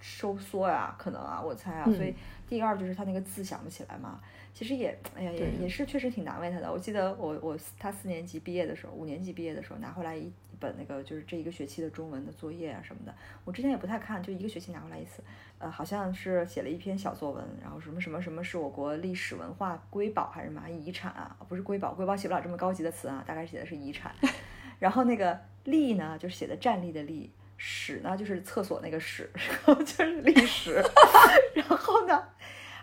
[0.02, 2.16] 收缩呀、可能啊，我猜啊，所以
[2.48, 4.20] 第二就是他那个字想不起来嘛。
[4.56, 6.72] 其实也，哎呀，也也是确实挺难为他的。
[6.72, 15.22] 我记得我我他四年级毕业的时候，五年级毕业的时候拿回来一一本那个就是这一个学期的中文的作业啊什么的，我之前也不太看，就一个学期拿回来一次。
[15.58, 21.36] 呃，好像是写了一篇小作文，然后什么什么什么是我国历史文化瑰宝还是什么遗产啊？
[21.50, 24.16] 不是瑰宝，瑰宝写不了这么高级的词啊，大概写的是遗产。
[24.80, 30.82] 然后那个立呢，就是写的站立的立，史呢就是厕所那个史， 然后就是历史。
[31.56, 32.24] 然后呢，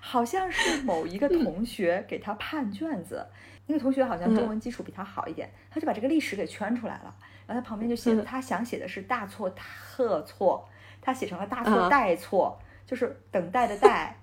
[0.04, 3.24] 好像是某一个同学给他判卷子，
[3.66, 7.14] 那个同学好像中文基础比他好一点，他就把这个历史给圈出来了，
[7.46, 10.68] 然后他旁边就写他想写的是大错特错，
[11.00, 14.18] 他写成了大错啊待错，就是等待的待。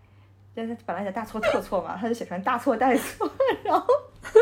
[0.56, 3.32] 就是本来写大错特错嘛，他就写成大错待错，
[3.64, 3.88] 然后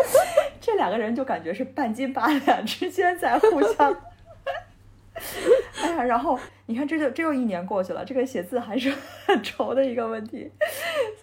[0.59, 3.95] 这两个人就感觉是半斤八两之间在互相。
[5.81, 8.91] 哎呀，然后你看，这就这又一年过去了，这个写字还是
[9.25, 10.49] 很愁的一个问题。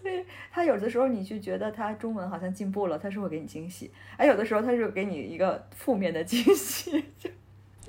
[0.04, 3.88] 所 以他有的时候你就觉得他中文好像进步了，他是会给你惊喜；
[4.18, 7.30] 而有的时候他是给你一个负面的惊喜，就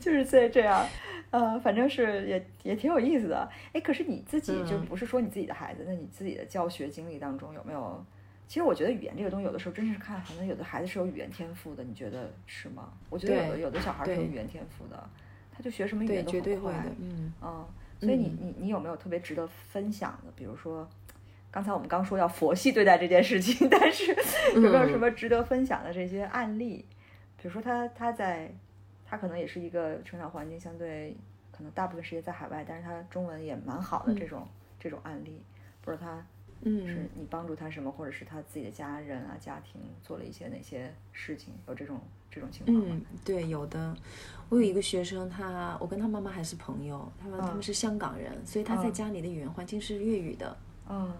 [0.00, 0.84] 就是这这样。
[1.30, 3.48] 呃，反正是也也挺有意思的。
[3.72, 8.04] 哎，可是你自己就嗯不是说你自己的孩子，那你自己的教学经历当中有没有？
[8.48, 12.92] 其实我觉得语言这个东西，有的时候真是看，可能有的孩子是有语言天赋的，你觉得是吗？
[13.10, 15.10] 我觉得有的有的小孩是有语言天赋的，
[15.52, 16.40] 他就学什么语，言都很快。
[16.40, 17.32] 绝对会的，嗯。
[17.42, 17.66] 嗯，
[17.98, 20.32] 所以你你你有没有特别值得分享的？
[20.36, 20.88] 比如说，
[21.56, 24.14] 刚才我们刚说要佛系对待这件事情， 但是
[24.54, 26.84] 有没有什么值得分享的这些案例？
[27.40, 28.52] 比如说他他在
[29.06, 31.16] 他可能也是一个成长环境相对
[31.50, 34.46] 可能大部分时间在海外，但是他中文也蛮好的这种、
[34.78, 35.40] 这种案例，
[35.80, 36.16] 不知道他
[36.62, 41.54] 是嗯，你帮助他什么，或者是他自己的家人啊家庭做了一些哪些事情？
[41.68, 41.98] 有这种
[42.30, 42.84] 这种情况吗？
[42.90, 43.96] 嗯，对，有的。
[44.50, 50.54] 我有一个学生，他我跟他妈妈还是朋友，他们他嗯们是香港人，所以他在嗯家里的语言环境是粤语的，
[50.90, 51.10] 嗯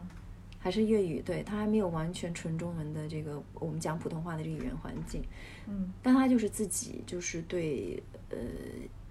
[0.66, 5.22] 还是粤语，对他还没有完全纯中文的这个我们讲普通话的这个语言环境，
[5.68, 5.92] 嗯。
[6.02, 8.36] 但他就是自己就是对呃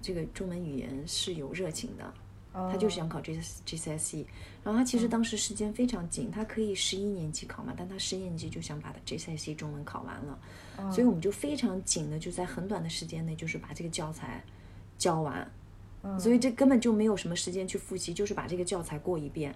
[0.01, 2.13] 这个中文语言是有热情的，
[2.51, 2.69] 哦。
[2.69, 4.25] 他就是想考 G GCSE，
[4.65, 10.37] 然后他其实当时时间非常紧，他可以十一年级考嘛，但他十年级就想把 GCSE 中文考完了，
[10.75, 10.91] 哦。
[10.91, 14.43] 所以我们就非常紧的就在很短的时间内就是把这个教材
[14.97, 15.49] 教完，
[16.03, 16.19] 嗯。
[16.19, 19.55] 所以这根本就没有什么时间去复习，就是把这个教材过一遍。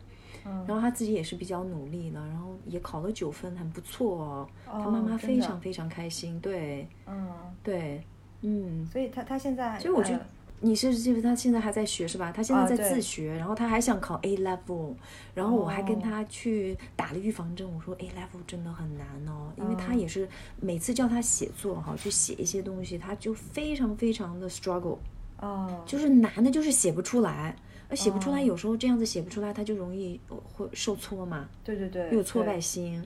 [0.49, 4.49] 嗯然后他自己也是比较努力的，然后也考了九分，很不错哦。
[4.67, 7.27] 哦他妈妈非常非常开心，对嗯，
[7.63, 8.03] 对，
[8.41, 8.85] 嗯。
[8.85, 10.25] 所以他他现在，所以我觉得呃
[10.61, 12.33] 你是记得他现在还在学是吧？
[12.33, 14.93] 他现在在自学，然后他还想考 A level，
[15.33, 20.27] 然后我还跟哦他去打了预防针，我说 A level 真的很难哦，因为他嗯也是
[20.59, 24.97] 每次叫他写作哈，去写一些东西，他就非常非常的 struggle，
[25.39, 27.55] 哦，就是难的就是写不出来。
[27.89, 33.03] 而写不出来，哦有时候这样子写不出来，他就容易呃会受挫嘛，对对对，有挫败心。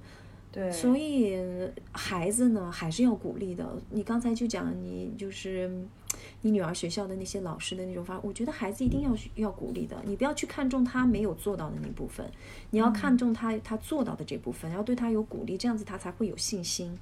[0.52, 1.36] 对，所以
[1.94, 3.68] 孩子呢还是要鼓励的。
[3.90, 5.68] 你刚才就讲你就是
[6.42, 10.00] 你女儿学校的那些老师的那种方法，我觉得孩子一定要要鼓励的。
[10.06, 12.30] 你不要去看重他没有做到的那部分，
[12.70, 16.96] 你要看重他他做到的这部分，要对他有鼓励，这样子他才会有信心，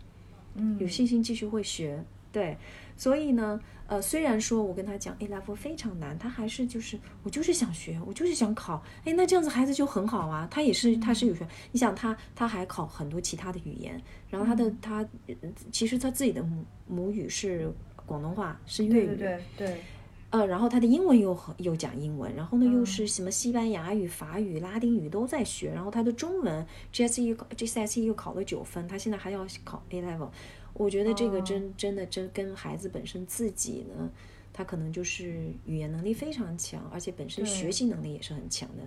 [0.55, 2.01] 嗯有信心继续会学。
[2.31, 2.57] 对，
[3.01, 13.99] 所以呢，呃，虽然说我跟他讲 A level 非常难，他还是就是我就是想学，我就是想考，哎，那这样子孩子就很好啊，他也是他是有学，你想他他还考很多其他的语言，
[14.29, 15.35] 然后他的他呃
[15.71, 17.73] 其实他自己的母母语是
[18.05, 19.81] 广东话，是粤语，对对对对，
[20.29, 22.73] 呃，然后他的英文又很又讲英文，然后呢嗯。
[22.73, 30.29] 又是什么西班牙语、法语、拉丁语都在学，然后他的中文 GSE GCSE 又考了九分，他现在还要考 A level，
[30.73, 31.41] 我觉得这个哦。
[31.41, 34.09] 真、真的真跟孩子本身自己呢，
[34.53, 38.83] 他可能就是语言能力非常强，而且本身学习能力也是很强的。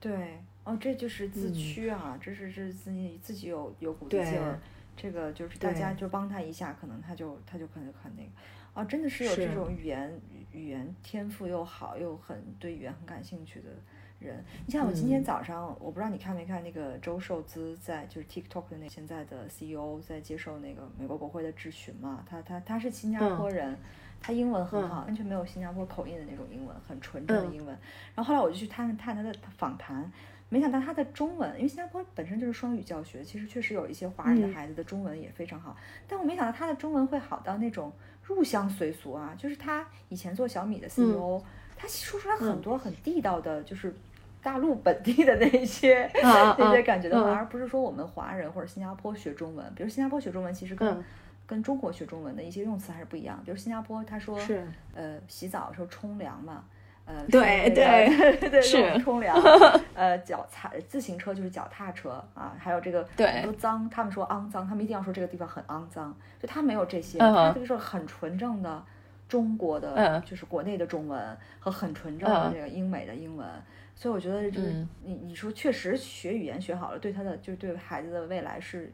[0.00, 1.54] 对，哦，这就是自嗯。
[1.54, 4.60] 驱啊，这是是自己自己有有股子对劲儿，
[4.96, 8.30] 这个就是大家就帮他一下，可能他就他就可能很那个，
[8.74, 10.20] 哦，真的是有这种语言
[10.52, 13.70] 语语言天赋又好又很对语言很感兴趣的
[14.18, 14.44] 人。
[14.66, 23.76] 你像我今天嗯早上，我不知道你看没看那个周受资在就是 TikTok 的那现在的 CEO 在接受那个美国国会的质询嘛，他他他是新加嗯坡人。
[24.20, 27.68] 他英文很嗯好，完全没有新加坡口音的那种英文，很纯正的嗯英文。
[28.16, 30.10] 然后后来我就去探探他的访谈，
[30.48, 35.76] 没想到他的中文，因为新加坡本身就是双语教学，其实确实有一些华人的嗯孩子的中文也非常好，
[36.08, 37.92] 但我没想到他的中文会好到那种
[38.24, 41.40] 入乡随俗啊，就是他以前做小米的 CEO，、
[41.76, 43.94] 他说出来很多很地道的，就是
[44.48, 47.34] 大陆本地的那些、啊啊 那些啊感觉的话，嗯。
[47.36, 51.04] 而不是说我们华人或者新加坡学中文，比如新加坡学中文其实跟、嗯。
[51.46, 54.66] 跟中国学中文的一些用词还是不一样，比如新加坡他说是。
[54.94, 56.64] 呃洗澡的时候冲凉嘛。
[57.06, 59.34] 呃，对说那个对 对，是冲凉，
[59.94, 68.84] 呃，脚踏自行车就是脚踏车啊，还有这个对很多脏，他们说肮脏，他们一定要说这个地方很肮脏，就他没有这些，嗯他就是很纯正的
[69.26, 70.22] 中国的，嗯。
[70.26, 71.18] 就是国内的中文
[71.58, 72.52] 和很纯正的嗯。
[72.52, 73.46] 这个英美的英文，
[73.98, 78.92] 所以我觉得就是嗯你你说确实学语言学好了，对他的就是对孩子的未来是。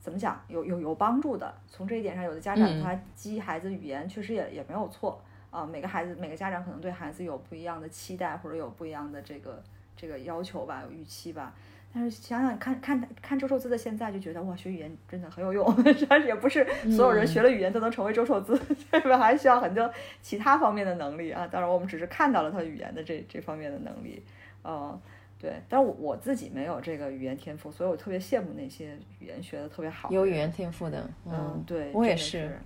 [0.00, 1.52] 怎么讲有有有帮助的？
[1.66, 5.20] 从这一点上，有的家长嗯他激孩子语言确实也也没有错
[5.50, 5.66] 啊。
[5.66, 9.60] 每个孩子每个家长可能对孩子有不一样的期待，或者有不一样的这个
[9.96, 11.52] 这个要求吧，有预期吧。
[11.92, 15.66] 但是想想看看看周寿资的现在，就觉得哇，学语言真的很有用。
[16.08, 18.60] 但是也不是所有人学了语言都能成为周寿资，
[18.92, 21.48] 这边还需要很多其他方面的能力啊。
[21.50, 24.22] 当然，我们只是看到了他语言的这这方面的能力，
[24.64, 25.00] 嗯，
[25.40, 25.54] 对。
[25.68, 32.58] 但是我我自己没有这个语言天赋，所以我特别羡慕那些语言学的特别好的有语言天赋的，嗯，对，我也是。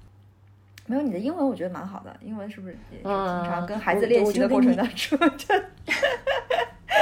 [0.84, 2.14] 没有你的英文，我觉得蛮好的。
[2.20, 5.16] 英文是不是也是经常嗯跟孩子练习的过程当中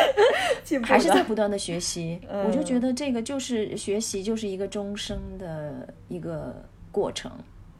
[0.82, 2.20] 还是在不断的学习。
[2.28, 7.30] 嗯我就觉得这个就是学习，就是一个终生的一个过程。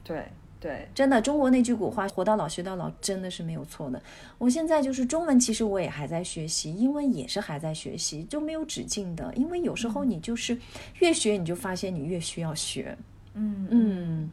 [0.02, 0.24] 对
[0.58, 4.02] 对，真的，中国那句古话“活到老学到老”真的是没有错的。
[4.36, 9.32] 我现在就是中文，其实我也还在学习，英文也是还在学习，就没有止境的。
[9.34, 10.58] 因为有时候你就是
[10.98, 12.94] 越学，你就发现你越需要学。
[13.32, 14.30] 嗯嗯，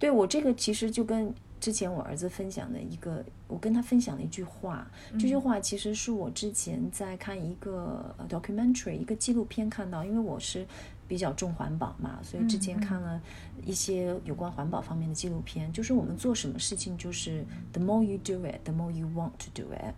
[0.00, 10.66] 对我这个其实就跟之前我儿子分享的一个，我跟他分享的一句话，这句话其实是我之前在看一个呃 documentary 一个纪录片看到，因为我是
[11.06, 13.20] 比较重环保嘛，所以之前看了
[13.64, 19.94] 一些有关环保方面的纪录片，就是我们做什么事情，就是 the more you do it，the more you want to do it。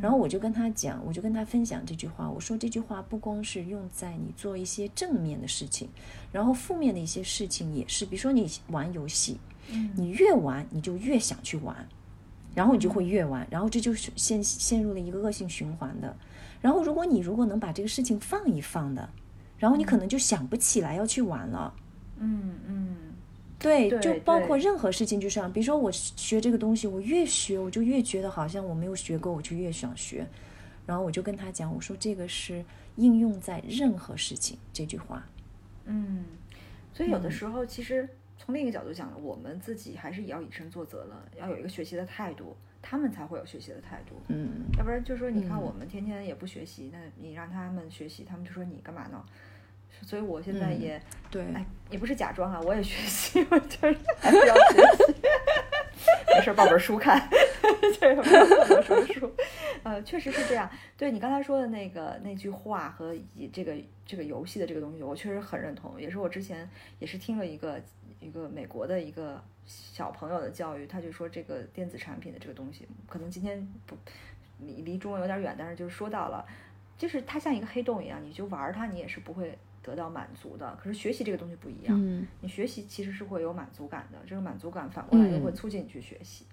[0.00, 5.88] 然后我就跟他讲，我就跟他分享这句话，我说这句话不光是用在你做一些正面的事情，
[6.30, 9.36] 然后负面的一些事情也是，比如说你玩游戏，
[9.96, 11.86] 你越玩你就越想去玩，
[12.54, 16.16] 然后你就会越玩，然后这就是陷陷入了一个恶性循环的。
[16.60, 19.08] 然后如果你如果能把这个事情放一放的，
[19.58, 21.74] 然后你可能就想不起来要去玩了。
[22.18, 22.96] 嗯嗯
[23.58, 25.50] 对，就包括任何事情，就这样。
[25.50, 30.26] 比如说我学这个东西，我越学我就越觉得好像我没有学够，我就越想学。
[30.86, 32.62] 然后我就跟他讲，我说这个是
[32.96, 35.26] 应用在任何事情这句话。
[35.86, 36.24] 嗯，
[36.92, 38.06] 所以有的嗯时候其实
[38.44, 44.16] 从另一个角度讲，我们自己还是也要以身作则了，要有一个学习的态度，他们才会有学习的态度。
[44.28, 49.24] 嗯，要不然就说你看我们天天也不学习，那你让他们学习，他们就说你干嘛呢？
[50.02, 55.14] 所以我现在也、对，哎，也不是假装啊，我也学习， 我就是还是要学习。
[56.34, 57.26] 没事儿抱本书看，
[57.98, 59.32] 这个不要抱本什么书？
[59.84, 60.68] 呃，确实是这样。
[60.98, 63.74] 对你刚才说的那个那句话和以这个
[64.04, 65.98] 这个游戏的这个东西，我确实很认同。
[65.98, 66.68] 也是我之前
[66.98, 67.80] 也是听了一个
[68.24, 73.94] 一个美国的一个小朋友的教育，他就说这个电子产品的这个东西，可能今天不
[74.60, 76.44] 离离中文有点远，但是就是说到了，
[76.96, 80.76] 就是它像一个黑洞一样，你就玩它，你也是不会得到满足的。
[80.82, 86.46] 可是学习这个东西不一样，嗯你学习其实是会有满足感的，这个满足感反过来又会嗯促进你去学习，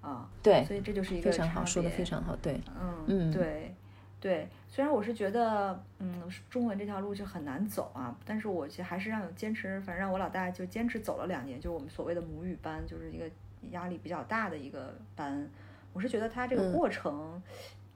[0.00, 3.74] 啊，对，所以这就是一个非常好，差说的非常好，对，嗯，嗯对，
[4.20, 4.48] 对。
[4.72, 13.28] 虽然我是觉得，嗯，中文这条路就很难走啊，但是我其实还是让有坚持，反正让我老大就坚持走了两年，就是我们所谓的母语班，就是一个
[13.72, 15.48] 压力比较大的一个班。
[15.92, 17.42] 我是觉得他这个嗯过程，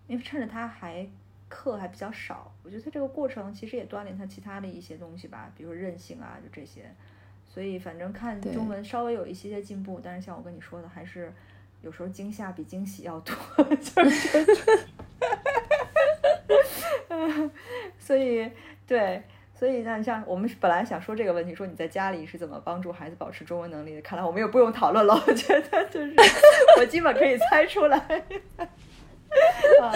[0.08, 1.08] 因为趁着他还
[1.48, 6.92] 课还比较少，我觉得他这个过程其实也锻炼他其他的一些东西吧，比如说韧性啊，就这些。
[7.46, 11.32] 所以反正看中文稍微有一些些进步，但是像我跟你说的，还是
[11.82, 13.32] 有时候惊吓比惊喜要多，
[13.76, 14.44] 就是
[17.99, 18.51] 所以
[18.86, 19.22] 对，
[19.55, 24.03] 所以那像我们本来想说这个问题，说你在家里是怎么帮助孩子保持中文能力的？
[24.03, 26.14] 看来我们也不用讨论了，我觉得就是
[26.78, 27.99] 我基本可以猜出来。
[29.82, 29.92] 啊，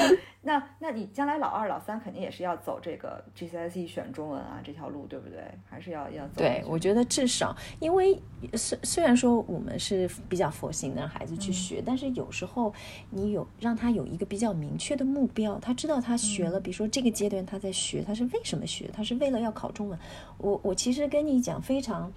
[0.49, 5.39] 那那你将来老二、老三肯定也是要走这个 GCSE 选中文啊这条路，对不对？
[5.69, 8.19] 还是要要走对，我觉得至少，因为
[8.55, 12.73] 虽虽然说我们是比较佛心的让孩子去学，但是有时候
[13.11, 18.89] 你有让他有一个比较明确的目标，他知道他学了，比如说这个阶段他在学，他是为什么学？
[18.91, 19.99] 他是为了要考中文。
[20.39, 22.11] 我我其实跟你讲非常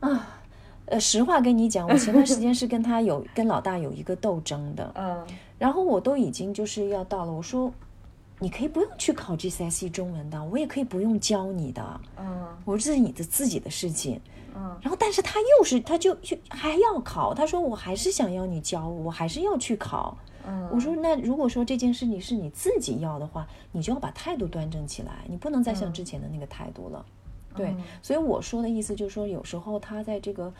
[0.00, 0.34] 啊。
[0.90, 5.26] 呃，实话跟你讲，我前段时间是跟他有跟老大有一个斗争的，嗯
[5.58, 7.72] 然后我都已经就是要到了，我说
[8.38, 14.20] 你可以不用去考 GCSE 中文的，我也可以不用教你的，嗯我说这是你的自己的事情。
[14.54, 20.16] 嗯然后，但是他又是，他就就还要考，他说我还是想要你教我，我还是要去考。
[20.46, 27.04] 嗯，我说那如果说这件事情是你自己要的话，你就要把态度端正起来，你不能再像之前的那个态度了。
[27.54, 30.52] 对，嗯所以我说的意思就是说，有时候他在这个，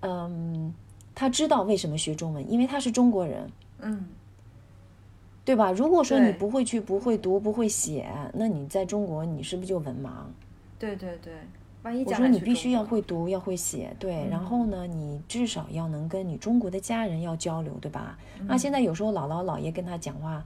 [0.00, 0.72] 嗯，
[1.14, 4.06] 他知道为什么学中文，因为他是中国人，嗯
[5.46, 5.70] 对吧？
[5.70, 10.10] 如果说你不会去、不会读、不会写，那你在中国你是不是就文盲？
[10.78, 11.32] 对对对，
[11.84, 14.24] 万一我说你必须要会读，要会写，对。
[14.24, 18.18] 嗯然后呢，你至少要能跟你中国的家人要交流，对吧？
[18.40, 20.44] 嗯那现在有时候姥姥姥爷跟他讲话，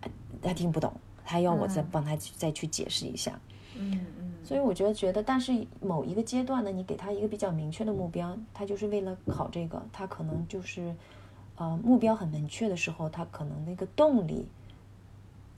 [0.00, 0.10] 呃
[0.42, 0.92] 他听不懂，
[1.24, 3.38] 他要我再嗯帮他去再去解释一下。
[3.78, 10.94] 嗯嗯，所以我觉得觉得，但是某一个阶段呢，你给他一个比较明确的目标，他就是为了考这个，他可能就是，
[11.56, 14.48] 呃，目标很明确的时候，他可能那个动力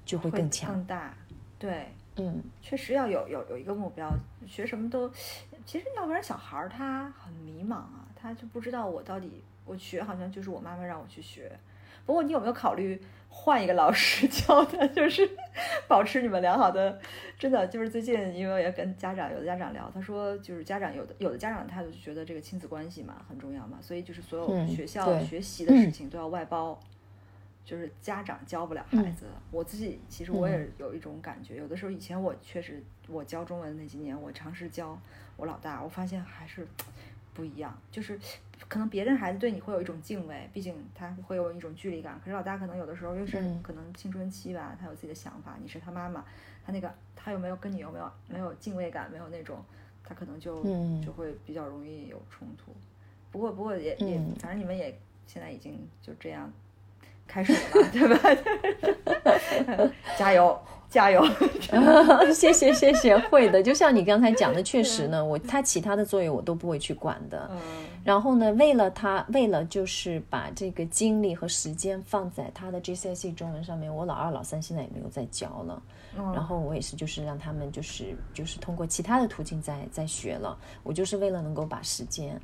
[0.04, 0.72] 就会会更强。
[0.72, 1.14] 更大，
[1.58, 1.88] 对。
[2.20, 4.12] 嗯，确实要有有有一个目标，
[4.44, 5.08] 学什么都，
[5.64, 11.56] 其实要不然小孩儿他很迷茫啊，他就不知道我到底我学好像就是我妈妈让我去学。
[12.08, 12.98] 不过你有没有考虑
[13.28, 15.28] 换一个老师教他， 就是
[15.86, 16.98] 保持你们良好的，
[17.38, 26.80] 真的就是最近因为我也跟家长有的家长聊，他说就是家长有的有的家长的态度就觉得这个亲子关系嘛很重要嘛，所以就是所有嗯学校学习的事嗯情都要外包。
[27.66, 34.98] 就是家长教不了孩子，我自己其实我也有一种感觉，有的时候以前我确实我教中文那几年，我尝试教
[35.36, 36.66] 我老大，我发现还是
[37.34, 38.18] 不一样，就是
[38.66, 46.24] 可能别人孩子对你会有一种敬畏，毕竟他会有一种距离感，可是老大可能有的时候又是嗯可能青春期吧，他有自己的想法，你是他妈妈，
[46.66, 49.62] 他那个他有没有跟你有没有没有敬畏感，没有那种，
[50.02, 52.74] 他可能就、嗯就会比较容易有冲突。
[53.30, 56.50] 不过不过也也嗯反正你们也现在已经就这样。
[57.30, 58.08] 开始了嘛， 对
[59.84, 59.92] 吧？
[60.16, 61.22] 加油，加油！
[62.32, 63.62] 谢谢谢谢，会的。
[63.62, 67.50] 就像你刚才讲的，确实呢，我他其他的作业我都不会去管的。
[67.52, 67.58] 嗯
[68.08, 75.82] 然后呢，为了他，为了就是把这个精力和时间放在他的 GCSE 中文上面，我老二、老三现在也没有再教了。
[76.16, 80.56] 嗯然后我也是，就是让他们就是就是通过其他的途径在在学了。
[80.82, 82.40] 我就是为了能够把时间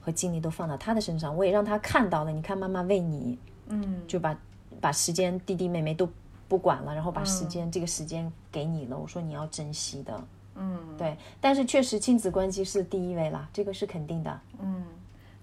[0.00, 4.34] 和精力都放到他的身上，我也让他看到了，你看妈妈为你嗯，就把
[4.80, 6.08] 把时间弟弟妹妹都
[6.48, 8.96] 不管了，然后把时嗯间、这个时间给你了。
[8.96, 10.18] 我说你要珍惜的，
[10.56, 11.16] 嗯对。
[11.40, 14.40] 但是确实亲子关系是第一位啦，这个是肯定的。
[14.60, 14.84] 嗯，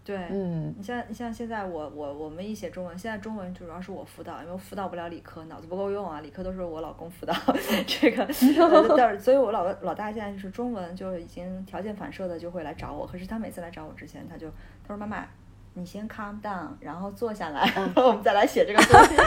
[0.04, 7.34] 对，嗯，你像你像现在我我我们一写中文，现在中文主要是我辅导，因为我辅导不了理科，脑子不够用啊，理科都是我老公辅导。
[7.86, 8.28] 这个，
[8.98, 14.48] 但是所以我老老大现在就是中文就已经条件反射的就会来找我，可是他每次来找我之前，他就
[14.84, 15.26] 他说妈妈，
[15.74, 19.18] 你先 calm down，然后坐下来，然后 我们再来写这个作业。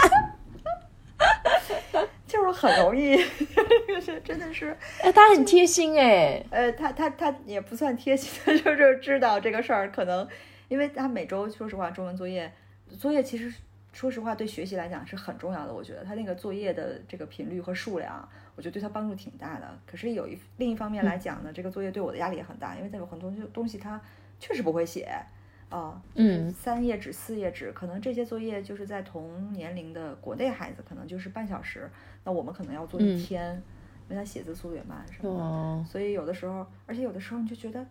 [2.34, 3.16] 就是很容易，
[3.86, 10.26] 就是真的是，哎，他很贴心哎，呃，他他他也不算贴心，他就是知道这个事儿可能。
[10.66, 12.50] 因为他每周说实话，中文作业
[12.98, 13.52] 作业其实
[13.92, 15.72] 说实话对学习来讲是很重要的。
[15.72, 18.26] 我觉得他那个作业的这个频率和数量，
[18.56, 19.78] 我觉得对他帮助挺大的。
[19.86, 24.00] 可是有一另一方面来讲呢，这个作业对我的压力也很大，因为他有很多东西他
[24.40, 25.06] 确实不会写
[25.68, 31.90] 啊，嗯，三页纸、四页纸，可能这些作业就是在同年龄的国内孩子可能就是半小时，
[32.24, 33.54] 那我们可能要做一天，
[34.08, 37.86] 因为他写字速度也慢什么的，所以有的时候，而且有的时候你就觉得。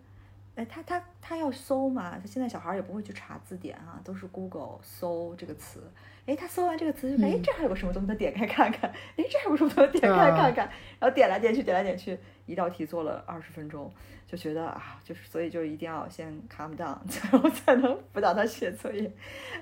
[0.56, 2.12] 哎，他他他要搜嘛？
[2.20, 5.82] 他现在小孩也不会去查字典啊，都是 Google 搜这个词。
[6.28, 8.88] 哎，他搜完这个词，就哎，这还有个什么东西，他点开看看。
[9.18, 10.70] 哎，这还有什么东西，点开看看。
[11.00, 12.16] 然后点来点去，点来点去，
[12.46, 13.92] 一道题做了二十分钟，
[14.28, 17.00] 就觉得啊，就是所以就一定要先 calm down，
[17.32, 19.12] 然后才能辅导他写作业。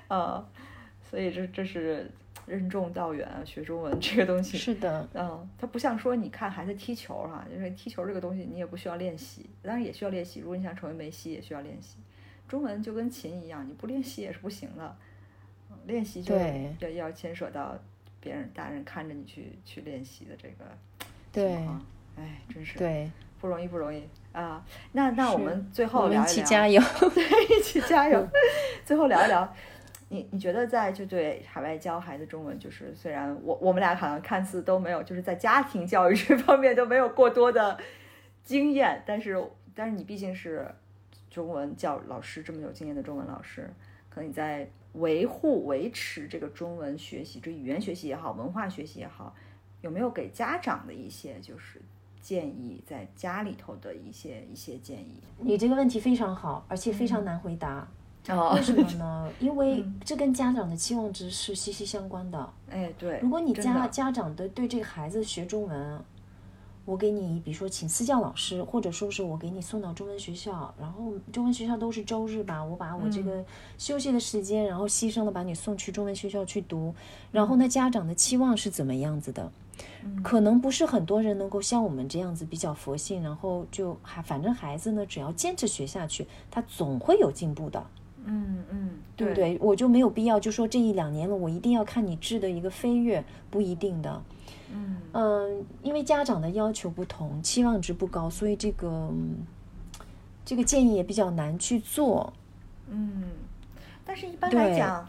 [0.08, 0.46] 啊，
[1.12, 2.10] 所以这这是。
[2.44, 10.40] 任重道远啊，学中文 这个东西是的，嗯，它不像说你看孩子踢球哈，就是踢球这个东西你也不需要练习，当然也需要练习。
[10.40, 11.98] 如果你想成为梅西，也需要练习。
[12.48, 14.96] 中文就跟琴一样，你不练习也是不行的，
[15.86, 16.34] 练习就
[16.80, 17.78] 要要牵扯到
[18.20, 20.64] 别人大人看着你去去练习的这个
[21.32, 21.80] 情况。
[22.16, 23.08] 哎，真是对
[23.40, 24.02] 不容易不容易
[24.32, 24.66] 啊。
[24.90, 26.82] 那那我们最后聊一聊，一起加油，
[27.14, 28.28] 对，一起加油。
[28.84, 29.54] 最后聊一聊。
[30.12, 37.80] 你你觉得在就对海外教孩子中文，就是虽然我我们俩好像看似都没有，就是在家庭教育这方面都没有过多的
[38.44, 39.42] 经验，但是
[39.74, 40.70] 但是你毕竟是
[41.30, 43.70] 中文教老师这么有经验的中文老师，
[44.10, 49.34] 可能你在维护维持这个中文学习，这语言学习也好，文化学习也好，
[49.80, 51.80] 有没有给家长的一些就是
[52.20, 55.22] 建议，在家里头的一些一些建议？
[55.38, 57.88] 你这个问题非常好，而且非常难回答。
[58.54, 59.28] 为什么呢？
[59.40, 62.50] 因为这跟家长的期望值是息息相关的。
[62.70, 63.18] 哎，对。
[63.20, 66.00] 如果你家家长的对这个孩子学中文，
[66.84, 73.44] 我给你，比如说请私教老师，或者说是我给你送到中文学校，然后中文学校都是周日吧，我把我这个
[73.78, 76.94] 休息的时间，然后牺牲了把你送去中文学校去读，
[77.30, 79.50] 然后呢，家长的期望是怎么样子的？
[80.22, 87.84] 可能不是很多人能够像我们这样子比较佛性，然后就还反正孩子呢，只要坚持学下去，他总会有进步的。
[88.24, 89.58] 嗯嗯，对不对？
[89.60, 94.22] 我就没有必要就说这一两年了，我一定要看你质的一个飞跃，不一定的。
[94.72, 99.12] 嗯嗯，因为家长的要求不同，期望值不高，所以这个
[100.44, 102.32] 这个建议也比较难去做。
[102.88, 103.24] 嗯，
[104.04, 105.06] 但是一般来讲，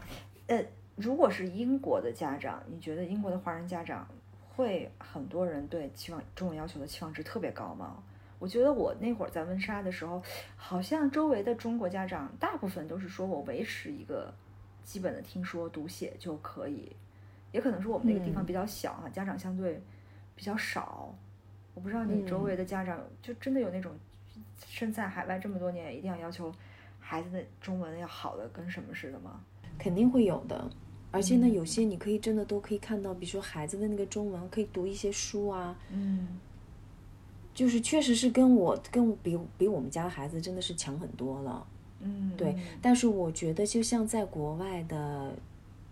[0.48, 0.62] 呃，
[0.96, 4.06] 如果是英国的家长，你觉得英国的华人家长
[4.54, 7.96] 会很多人对期望中文要求的期望值特别高吗？
[8.44, 10.22] 我觉得我那会儿在温莎的时候，
[10.54, 14.30] 好像周围的中国家长大部分都是说我维持一个
[14.84, 16.94] 基本的听说读写就可以，
[17.52, 19.80] 也可能是我们那个地方比较小哈，家长相对
[20.36, 21.14] 比较少。
[21.72, 23.92] 我不知道你周围的家长就真的有那种
[24.68, 26.52] 身在海外这么多年，一定要要求
[27.00, 29.40] 孩子的中文要好的跟什么似的吗？
[29.78, 30.70] 肯定会有的，
[31.10, 36.38] 而且呢，有些你可以真的都可以看到，比如说孩子的那个中文可以读一些书啊，嗯。
[37.54, 41.66] 就是确实是跟我跟比比我们家孩子真的是强很多了，
[42.00, 42.56] 嗯，对。
[42.82, 45.32] 但是我觉得，就像在国外的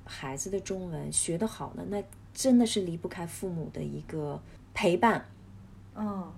[0.04, 2.02] 孩子的中文学得好呢，那
[2.34, 4.40] 真的是离不开父母的一个
[4.74, 5.24] 陪伴，
[5.94, 6.32] 嗯，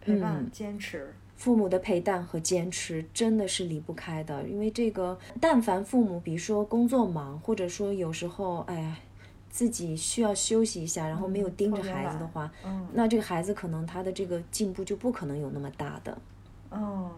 [0.00, 4.48] 陪伴坚持，父母的陪伴和坚持真的是离不开的。
[4.48, 8.96] 因为这个，但凡父母比如说工作忙，或者说有时候，哎呀。
[9.52, 12.50] 自己需要休息一下，然后没有盯着孩子的话，
[12.94, 16.16] 那这个孩子可能他的这个进步就不可能有那么大的。
[16.70, 17.12] 哦，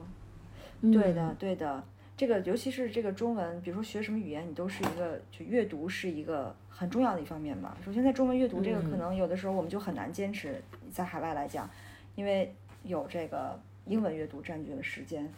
[0.80, 1.80] 对的，对的，
[2.16, 7.76] 这个尤其是这个中文，比如说学什么语言，你都是一个就阅读是一个很重要的一方面吧。
[7.84, 10.60] 首先在中文阅读这个，可能有的时候我们就很难坚持，
[10.92, 11.70] 在海外来讲，
[12.16, 13.56] 因为有这个
[13.86, 15.32] 英文阅读占据了时间，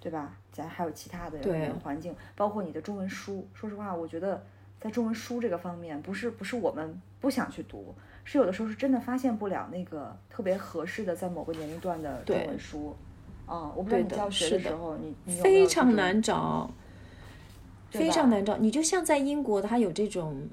[0.00, 0.34] 对吧？
[0.50, 1.38] 咱还有其他的
[1.84, 3.46] 环境，包括你的中文书。
[3.52, 4.42] 说实话，我觉得。
[4.80, 12.96] 在中文书这个方面，不是不是我们不想去读，是有的时候是真的发现不了那个特别合适的在某个年龄段的中文书。
[13.46, 16.70] 啊，我不知道你教学的时候，你你非常难找，
[17.90, 18.58] 非常难找。
[18.58, 20.46] 你就像在英国，它有这种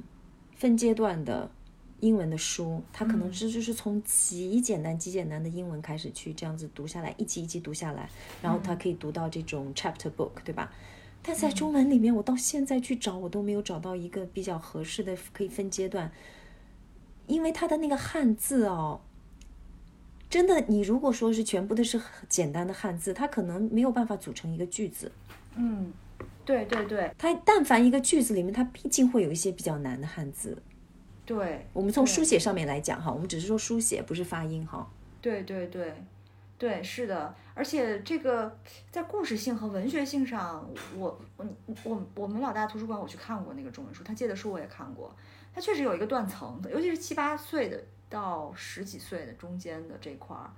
[0.56, 1.52] 分阶段的
[2.00, 8.10] 英文的书，它可能是就是从极简单极简单的英文开始去这样子读下来，一集一集读下来，
[8.42, 10.72] 然后它可以读到这种 chapter book，对吧？
[11.26, 16.12] 但在中文里面，我到现在去找，我都没有找到一个比较合适的可以分阶段，
[17.26, 19.02] 因为它的那个汉字哦，
[20.30, 22.00] 真的，你如果说是全部都是
[22.30, 25.12] 简单的汉字，它可能没有办法组成一个句子。
[25.56, 25.92] 嗯，
[26.46, 30.62] 对对对它但凡一个句子里面，它毕竟会有一些比较难的汉字。
[31.26, 34.88] 对，我们从书写上面来讲哈，我们只是说书写，不是发音哈。
[35.22, 35.92] 对对对，
[36.58, 38.58] 对，是的，而且这个
[38.90, 41.46] 在故事性和文学性上，我我
[41.84, 45.14] 我我们老大图书馆我去看过那个中文书，他借的书我也看过，
[45.54, 50.50] 他确实有一个断层，尤其是七八岁的到十几岁的中间的这块儿，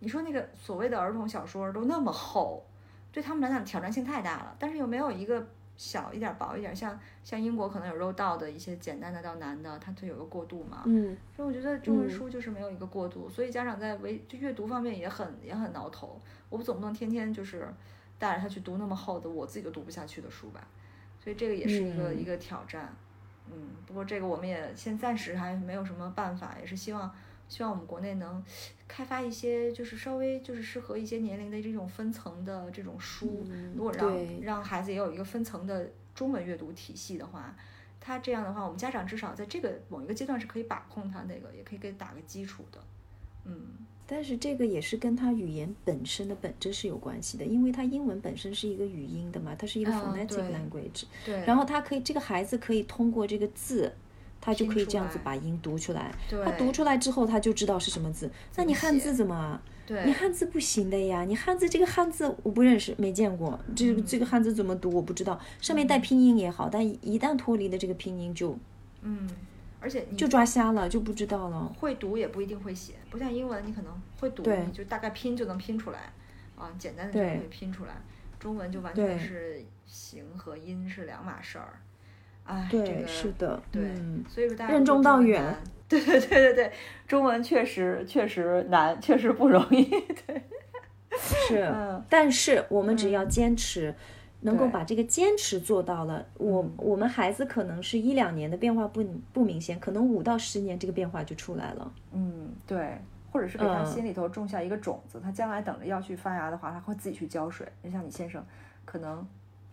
[0.00, 2.62] 你说那个所谓的儿童小说都那么厚，
[3.10, 5.46] 对他们来讲挑战性太大了，但是又没有一个
[5.76, 12.10] 小一点儿薄一点儿，像像英国可能有肉道的一些简单的到难的，它就有个过渡嘛，嗯，所以我觉得中文嗯。
[12.10, 16.20] 书就是没有一个过渡，所以家长在为就阅读方面也很也很挠头。
[16.48, 17.68] 我总不能天天就是
[18.18, 20.66] 带着他去读那么厚的我自己都读不下去的书吧，
[21.22, 22.20] 所以这个也是一个、嗯。
[22.20, 22.94] 一个挑战。
[23.48, 27.14] 嗯，不过这个我们也先暂时还没有什么办法，也是希望
[27.48, 28.42] 希望我们国内能
[28.88, 37.56] 开发一些就是稍微就是适合一些年龄的这种分层的这种书，如果让让孩子也有一个分层的中文阅读体系的话，
[38.00, 42.80] 他这样的话，我们家长至少在这个某一个阶段是可以把控他那个，也可以给打个基础的。
[43.44, 43.68] 嗯，
[44.06, 51.44] 但是这个也是跟他语言本身的本质是有关系的，因为他英文本身是一个语音的嘛，它是一个啊 phonetic language，、对。
[51.44, 53.92] 然后他可以这个孩子可以通过这个字。
[54.46, 58.30] 他就可以这样子把音读出来，对他读出来之后，他就知道是什么字。
[58.54, 59.60] 那你汉字怎么？
[59.84, 61.24] 对你汉字不行的呀！
[61.24, 63.58] 你汉字这个汉字我不认识，没见过。
[63.74, 68.56] 这个这个汉字怎么读我不知道，上面带拼音也好，但一旦脱离了这个拼音就
[69.02, 69.28] 嗯，
[69.80, 71.74] 而且你就抓瞎了，就不知道了。
[71.80, 76.12] 会读也不一定会写，不像英文，你可能会读，你就大概拼就能拼出来，
[76.56, 78.00] 啊，简单的就对可以拼出来。
[78.38, 81.80] 中文就完全是形和音是两码事儿。
[82.46, 85.42] 哎，对，这个是的，对，嗯，所以说大家任重道远。
[85.88, 86.72] 对对对对对，
[87.06, 89.84] 中文确实确实难，确实不容易。
[89.84, 90.42] 对，
[91.16, 91.62] 是。
[91.72, 93.94] 嗯但是我们只要坚持，
[94.40, 101.92] 能够把这个坚持做到了，我嗯我们孩子可能是一两年的变化不不明显，可能五到十年这个变化就出来了。
[102.12, 102.98] 嗯，对，
[103.30, 107.64] 或者是给他嗯心里头种下一个种子，他将来等着要去发芽的话，他会自己去浇水。
[107.84, 108.44] 就像你先生，
[108.84, 109.24] 可能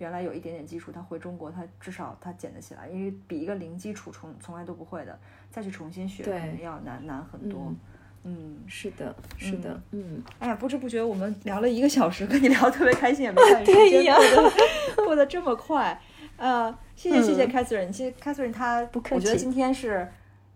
[0.03, 5.17] 原来有一点点基础，他回中国，他至少他捡得起来，因为比一个零基础从从来都不会的，
[5.49, 7.73] 再去重新学，可对能要难难很多。
[8.25, 15.97] 嗯，是的，是的，嗯，哎呀，不知不觉我们聊了一个小时，跟你聊特别开心，也没 看对时间过得过得这么快。
[16.35, 20.11] 呃，谢谢谢谢嗯 Catherine，其实 Catherine 她，不客气我觉得今天是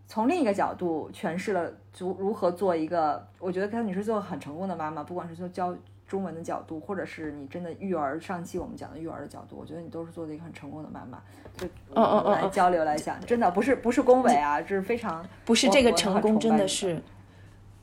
[0.08, 5.74] 从另一个角度诠释了如如何做一个，我觉得 Catherine 你是做很成功的妈妈，不管是做教
[6.08, 11.20] 中文的角度，或者是你真的育儿，上期我们讲的育儿的角度，我觉得你都是做的一个很成功的妈妈。
[11.58, 17.02] 就哦哦哦哦来交流来讲，真的不是不是恭维啊，这是非常不是这个成功真的是。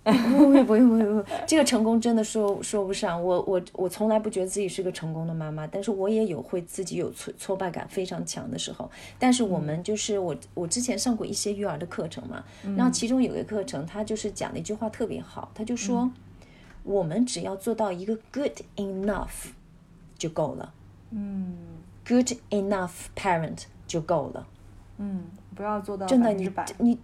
[0.05, 3.25] 不会不会不会不会，这个成功真的说说不上。
[3.25, 8.91] 我我我从来不觉得自己是个成功的妈妈，但是我也有会自己有挫挫败感非常强的时候。
[9.19, 12.45] 但是我们就是我我之前上过一些育儿的课程嘛，
[12.77, 16.11] 然后其中有一个课程，他就是讲了一句话特别好，他就说，
[16.85, 19.49] 我们只要做到一个 good enough
[20.17, 20.73] 就够了
[21.11, 21.57] 嗯
[22.07, 24.47] ，good enough parent 就够了。
[24.99, 25.25] 嗯，
[25.57, 26.49] 不要做到真的，你。
[26.79, 26.99] 你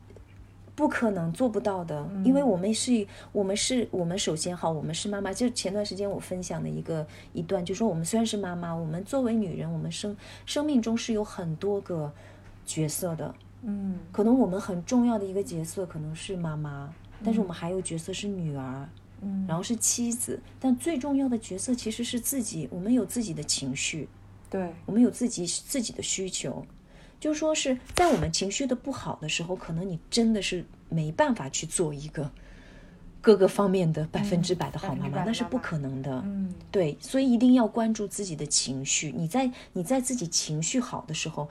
[0.76, 5.30] 不可能做不到的，因为我们是，我们是，我们首先好，我们是妈妈。
[5.30, 10.16] 就前段时间我分享的一个一段，就说我们虽然是妈妈，我们作为女人，我们生
[10.46, 12.10] 生命中是有很多个
[12.64, 13.34] 角色的。
[13.62, 16.90] 嗯可能我们很重要的一个角色可能是妈妈，
[17.22, 18.88] 但是我们还有角色是女儿，嗯，
[19.46, 22.68] 然后是妻子，但最重要的角色其实是自己。
[22.70, 24.08] 我们有自己的情绪，
[24.48, 26.64] 对，我们有自己自己的需求，
[27.18, 32.30] 就说是在我们情绪的不好的时候，可能你真的是没办法去做一个
[33.20, 36.22] 各个方面的百分之百的好妈妈，那是不可能的。
[36.24, 39.12] 嗯对，所以一定要关注自己的情绪。
[39.16, 41.48] 你在你在自己情绪好的时候，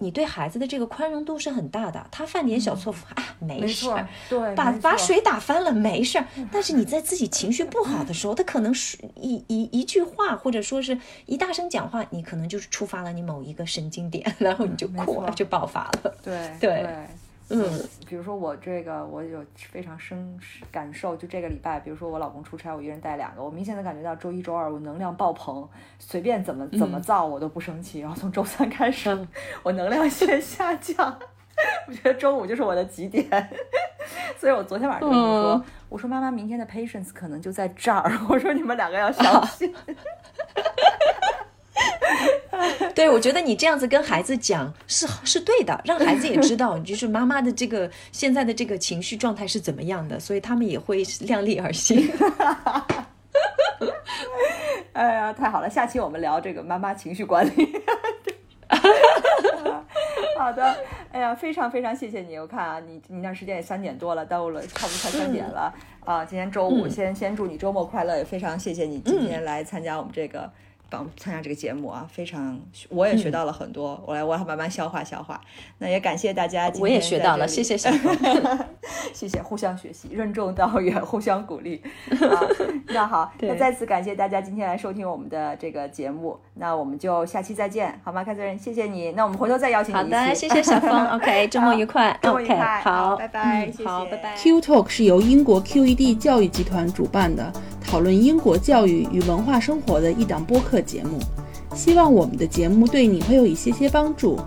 [0.00, 2.04] 你对孩子的这个宽容度是很大的。
[2.10, 16.14] 他犯点小错误啊，没事儿，，对，把把水打翻了没事儿，但是你在自己情绪不好的时候，他可能是一一一句话，或者说是一大声讲话，你可能就是触发了你某一个神经点，然后你就哭了，就爆发了。
[16.22, 17.06] 对对对，
[17.50, 17.62] 嗯，
[18.06, 20.38] 比如说我这个，我有非常深
[20.70, 29.28] 感受，就这个礼拜，比如说我老公出差，我一人带两个，我明显的感觉到周一周二我能量爆棚，随便怎么怎么造我都不生气，然后从周三开始，嗯。
[29.62, 31.18] 我能量线下降，
[31.88, 33.26] 我觉得周五就是我的极点，
[34.38, 35.64] 所以我昨天晚上我说，嗯。
[35.88, 39.74] 我说妈妈明天的 patience 可能就在这儿，我说你们两个要小心。
[42.94, 52.10] 对，我觉得你这样子跟孩子讲是 是对的，让孩子也知道，就是妈妈的这个现在的这个情绪状态是怎么样的，所以他们也会量力而行。
[54.92, 55.70] 哎呀，太好了！
[55.70, 57.80] 下期我们聊这个妈妈情绪管理。
[60.36, 60.76] 好的，
[61.12, 62.36] 哎呀，非常非常谢谢你！
[62.36, 65.72] 我看啊，你你那时间也三点多了，耽误了，差不多快三点了
[66.04, 66.24] 啊。
[66.24, 70.50] 今天周五，先先祝你周末快乐，也非常谢谢你今天来参加我们这个。
[70.90, 75.40] 帮参加这个节目啊，非常我也学到了很多，我来我要慢慢消化消化。
[75.78, 78.14] 那也感谢大家，我也学到了，谢谢小峰，
[79.14, 81.80] 谢谢互相学习，任重道远，互相鼓励。
[82.88, 88.24] 那好， 那再次感谢大家今天来收听我们的这个节目，那我们就下期再见，好吗？
[88.24, 89.96] 凯瑟琳，谢谢你，那我们回头再邀请你。
[89.96, 94.36] 好的，谢谢小峰， OK，周末愉快，周末愉快，好，拜拜，好，拜拜。
[94.36, 97.52] Q Talk 是由英国 QED 教育集团主办的。
[97.82, 101.18] 讨论英国教育与文化生活的一档播客节目，
[101.74, 104.38] 希望我们的节目对你会有一些些帮助。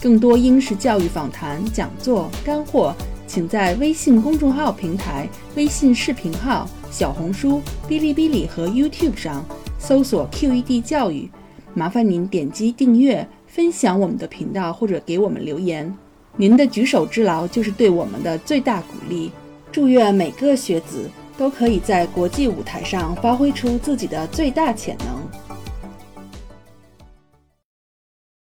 [0.00, 2.92] 更多英式教育访谈、讲座、干货，
[3.26, 9.44] 请在微信公众号平台、微信视频号、小红书、哔哩哔哩和 YouTube 上
[9.78, 11.30] 搜索 QED 教育。
[11.72, 15.96] 麻烦您点击订阅、分享我们的频道或者给我们留言，
[16.36, 19.30] 您的举手之劳就是对我们的最大鼓励。
[19.70, 21.08] 祝愿每个学子。
[21.38, 25.41] 都可以在国际舞台上发挥出自己的最大潜能。